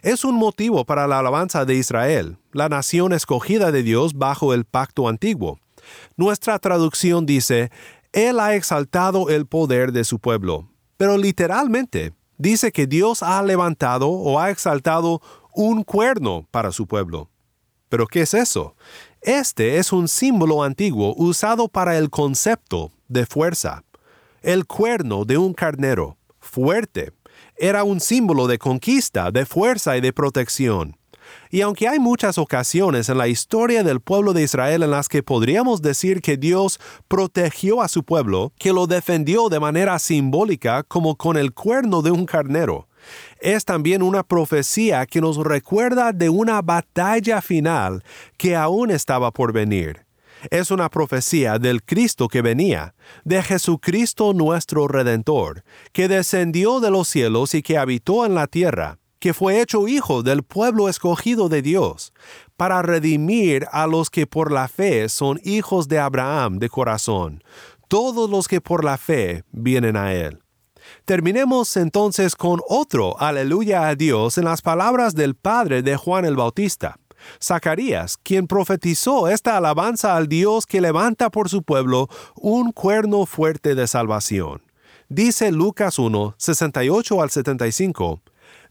Es 0.00 0.24
un 0.24 0.36
motivo 0.36 0.86
para 0.86 1.06
la 1.06 1.18
alabanza 1.18 1.66
de 1.66 1.74
Israel, 1.74 2.38
la 2.52 2.70
nación 2.70 3.12
escogida 3.12 3.70
de 3.70 3.82
Dios 3.82 4.14
bajo 4.14 4.54
el 4.54 4.64
pacto 4.64 5.10
antiguo. 5.10 5.58
Nuestra 6.16 6.58
traducción 6.58 7.26
dice, 7.26 7.70
Él 8.14 8.40
ha 8.40 8.54
exaltado 8.54 9.28
el 9.28 9.44
poder 9.44 9.92
de 9.92 10.04
su 10.04 10.18
pueblo, 10.18 10.70
pero 10.96 11.18
literalmente 11.18 12.12
dice 12.38 12.72
que 12.72 12.86
Dios 12.86 13.22
ha 13.22 13.42
levantado 13.42 14.08
o 14.08 14.40
ha 14.40 14.50
exaltado 14.50 15.20
un 15.52 15.84
cuerno 15.84 16.46
para 16.50 16.72
su 16.72 16.86
pueblo. 16.86 17.30
¿Pero 17.88 18.06
qué 18.06 18.22
es 18.22 18.34
eso? 18.34 18.74
Este 19.20 19.78
es 19.78 19.92
un 19.92 20.08
símbolo 20.08 20.62
antiguo 20.62 21.14
usado 21.16 21.68
para 21.68 21.96
el 21.96 22.10
concepto 22.10 22.92
de 23.08 23.26
fuerza. 23.26 23.84
El 24.42 24.66
cuerno 24.66 25.24
de 25.24 25.38
un 25.38 25.54
carnero, 25.54 26.18
fuerte, 26.40 27.12
era 27.56 27.84
un 27.84 28.00
símbolo 28.00 28.46
de 28.46 28.58
conquista, 28.58 29.30
de 29.30 29.46
fuerza 29.46 29.96
y 29.96 30.00
de 30.00 30.12
protección. 30.12 30.96
Y 31.50 31.60
aunque 31.60 31.88
hay 31.88 31.98
muchas 31.98 32.38
ocasiones 32.38 33.08
en 33.08 33.18
la 33.18 33.28
historia 33.28 33.82
del 33.82 34.00
pueblo 34.00 34.32
de 34.32 34.42
Israel 34.42 34.82
en 34.82 34.90
las 34.90 35.08
que 35.08 35.22
podríamos 35.22 35.82
decir 35.82 36.20
que 36.20 36.36
Dios 36.36 36.80
protegió 37.08 37.82
a 37.82 37.88
su 37.88 38.04
pueblo, 38.04 38.52
que 38.58 38.72
lo 38.72 38.86
defendió 38.86 39.48
de 39.48 39.60
manera 39.60 39.98
simbólica 39.98 40.82
como 40.82 41.16
con 41.16 41.36
el 41.36 41.52
cuerno 41.52 42.02
de 42.02 42.10
un 42.10 42.26
carnero, 42.26 42.88
es 43.40 43.64
también 43.64 44.02
una 44.02 44.22
profecía 44.22 45.06
que 45.06 45.20
nos 45.20 45.36
recuerda 45.36 46.12
de 46.12 46.28
una 46.28 46.62
batalla 46.62 47.40
final 47.42 48.02
que 48.36 48.56
aún 48.56 48.90
estaba 48.90 49.30
por 49.30 49.52
venir. 49.52 50.04
Es 50.50 50.70
una 50.70 50.90
profecía 50.90 51.58
del 51.58 51.82
Cristo 51.82 52.28
que 52.28 52.42
venía, 52.42 52.94
de 53.24 53.42
Jesucristo 53.42 54.34
nuestro 54.34 54.88
Redentor, 54.88 55.64
que 55.92 56.08
descendió 56.08 56.80
de 56.80 56.90
los 56.90 57.08
cielos 57.08 57.54
y 57.54 57.62
que 57.62 57.78
habitó 57.78 58.26
en 58.26 58.34
la 58.34 58.46
tierra 58.46 58.98
que 59.24 59.32
fue 59.32 59.62
hecho 59.62 59.88
hijo 59.88 60.22
del 60.22 60.42
pueblo 60.42 60.86
escogido 60.86 61.48
de 61.48 61.62
Dios, 61.62 62.12
para 62.58 62.82
redimir 62.82 63.66
a 63.72 63.86
los 63.86 64.10
que 64.10 64.26
por 64.26 64.52
la 64.52 64.68
fe 64.68 65.08
son 65.08 65.40
hijos 65.44 65.88
de 65.88 65.98
Abraham 65.98 66.58
de 66.58 66.68
corazón, 66.68 67.42
todos 67.88 68.28
los 68.28 68.48
que 68.48 68.60
por 68.60 68.84
la 68.84 68.98
fe 68.98 69.42
vienen 69.50 69.96
a 69.96 70.12
Él. 70.12 70.42
Terminemos 71.06 71.74
entonces 71.78 72.36
con 72.36 72.60
otro 72.68 73.18
aleluya 73.18 73.88
a 73.88 73.94
Dios 73.94 74.36
en 74.36 74.44
las 74.44 74.60
palabras 74.60 75.14
del 75.14 75.34
padre 75.34 75.80
de 75.80 75.96
Juan 75.96 76.26
el 76.26 76.36
Bautista. 76.36 76.98
Zacarías, 77.42 78.18
quien 78.18 78.46
profetizó 78.46 79.28
esta 79.28 79.56
alabanza 79.56 80.16
al 80.16 80.28
Dios 80.28 80.66
que 80.66 80.82
levanta 80.82 81.30
por 81.30 81.48
su 81.48 81.62
pueblo 81.62 82.10
un 82.34 82.72
cuerno 82.72 83.24
fuerte 83.24 83.74
de 83.74 83.86
salvación. 83.86 84.60
Dice 85.08 85.50
Lucas 85.50 85.98
1, 85.98 86.34
68 86.36 87.22
al 87.22 87.30
75, 87.30 88.20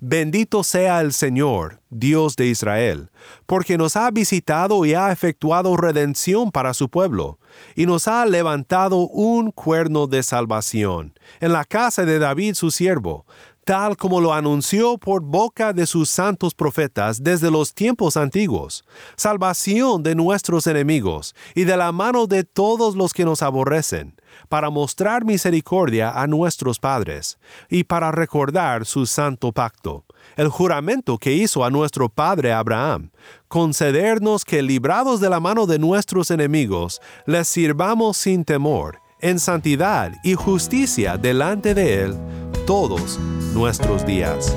Bendito 0.05 0.65
sea 0.65 0.99
el 0.99 1.13
Señor, 1.13 1.79
Dios 1.89 2.35
de 2.35 2.47
Israel, 2.47 3.09
porque 3.45 3.77
nos 3.77 3.95
ha 3.95 4.11
visitado 4.11 4.83
y 4.83 4.93
ha 4.93 5.13
efectuado 5.13 5.77
redención 5.77 6.51
para 6.51 6.73
su 6.73 6.89
pueblo, 6.89 7.39
y 7.73 7.85
nos 7.85 8.09
ha 8.09 8.25
levantado 8.25 8.97
un 9.07 9.51
cuerno 9.51 10.07
de 10.07 10.21
salvación 10.21 11.17
en 11.39 11.53
la 11.53 11.63
casa 11.63 12.03
de 12.03 12.19
David 12.19 12.55
su 12.55 12.69
siervo, 12.69 13.25
tal 13.63 13.95
como 13.97 14.19
lo 14.19 14.33
anunció 14.33 14.97
por 14.97 15.21
boca 15.21 15.73
de 15.73 15.85
sus 15.85 16.09
santos 16.09 16.53
profetas 16.53 17.23
desde 17.23 17.49
los 17.49 17.73
tiempos 17.73 18.17
antiguos, 18.17 18.83
salvación 19.15 20.03
de 20.03 20.15
nuestros 20.15 20.67
enemigos 20.67 21.35
y 21.55 21.63
de 21.63 21.77
la 21.77 21.91
mano 21.91 22.27
de 22.27 22.43
todos 22.43 22.95
los 22.95 23.13
que 23.13 23.25
nos 23.25 23.41
aborrecen 23.41 24.15
para 24.49 24.69
mostrar 24.69 25.25
misericordia 25.25 26.11
a 26.11 26.27
nuestros 26.27 26.79
padres 26.79 27.37
y 27.69 27.83
para 27.83 28.11
recordar 28.11 28.85
su 28.85 29.05
santo 29.05 29.51
pacto, 29.51 30.05
el 30.35 30.49
juramento 30.49 31.17
que 31.17 31.33
hizo 31.33 31.63
a 31.63 31.69
nuestro 31.69 32.09
padre 32.09 32.51
Abraham, 32.51 33.11
concedernos 33.47 34.43
que 34.45 34.61
librados 34.61 35.19
de 35.19 35.29
la 35.29 35.39
mano 35.39 35.65
de 35.65 35.79
nuestros 35.79 36.31
enemigos, 36.31 37.01
les 37.25 37.47
sirvamos 37.47 38.17
sin 38.17 38.43
temor, 38.43 39.02
en 39.23 39.39
santidad 39.39 40.11
y 40.21 40.33
justicia 40.33 41.17
delante 41.17 41.73
de 41.73 42.03
Él 42.03 42.17
todos 42.67 43.17
nuestros 43.53 44.05
días. 44.05 44.53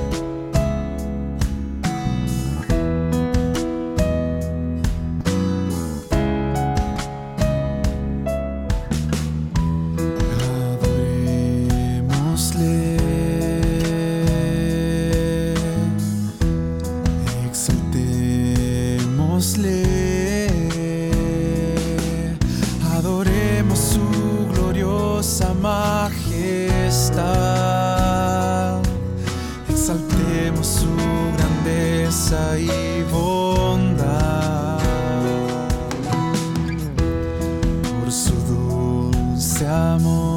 ese 39.57 39.65
amor. 39.65 40.36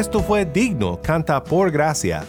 Esto 0.00 0.20
fue 0.20 0.46
Digno, 0.46 0.98
canta 1.02 1.44
por 1.44 1.70
gracia. 1.70 2.24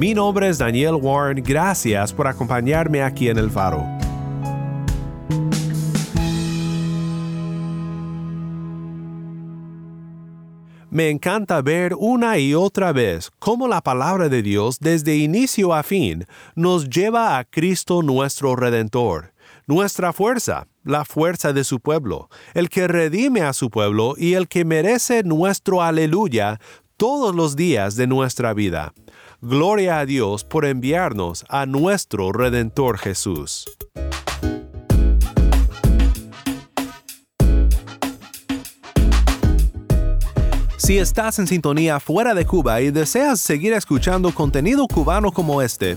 Mi 0.00 0.14
nombre 0.14 0.48
es 0.48 0.58
Daniel 0.58 0.94
Warren, 0.94 1.44
gracias 1.44 2.12
por 2.12 2.26
acompañarme 2.26 3.04
aquí 3.04 3.28
en 3.28 3.38
el 3.38 3.52
faro. 3.52 3.86
Me 10.90 11.10
encanta 11.10 11.62
ver 11.62 11.94
una 11.96 12.36
y 12.38 12.54
otra 12.54 12.90
vez 12.90 13.30
cómo 13.38 13.68
la 13.68 13.80
palabra 13.80 14.28
de 14.28 14.42
Dios 14.42 14.80
desde 14.80 15.18
inicio 15.18 15.74
a 15.74 15.84
fin 15.84 16.26
nos 16.56 16.90
lleva 16.90 17.38
a 17.38 17.44
Cristo 17.44 18.02
nuestro 18.02 18.56
Redentor, 18.56 19.34
nuestra 19.68 20.12
fuerza, 20.12 20.66
la 20.82 21.04
fuerza 21.04 21.52
de 21.52 21.62
su 21.62 21.78
pueblo, 21.78 22.28
el 22.54 22.68
que 22.68 22.88
redime 22.88 23.42
a 23.42 23.52
su 23.52 23.70
pueblo 23.70 24.14
y 24.16 24.34
el 24.34 24.48
que 24.48 24.64
merece 24.64 25.22
nuestro 25.22 25.80
aleluya 25.80 26.58
todos 26.98 27.32
los 27.32 27.54
días 27.54 27.94
de 27.94 28.08
nuestra 28.08 28.52
vida. 28.54 28.92
Gloria 29.40 30.00
a 30.00 30.04
Dios 30.04 30.42
por 30.42 30.64
enviarnos 30.64 31.46
a 31.48 31.64
nuestro 31.64 32.32
Redentor 32.32 32.98
Jesús. 32.98 33.66
Si 40.76 40.98
estás 40.98 41.38
en 41.38 41.46
sintonía 41.46 42.00
fuera 42.00 42.34
de 42.34 42.44
Cuba 42.46 42.80
y 42.80 42.90
deseas 42.90 43.40
seguir 43.40 43.74
escuchando 43.74 44.34
contenido 44.34 44.88
cubano 44.88 45.30
como 45.30 45.62
este, 45.62 45.96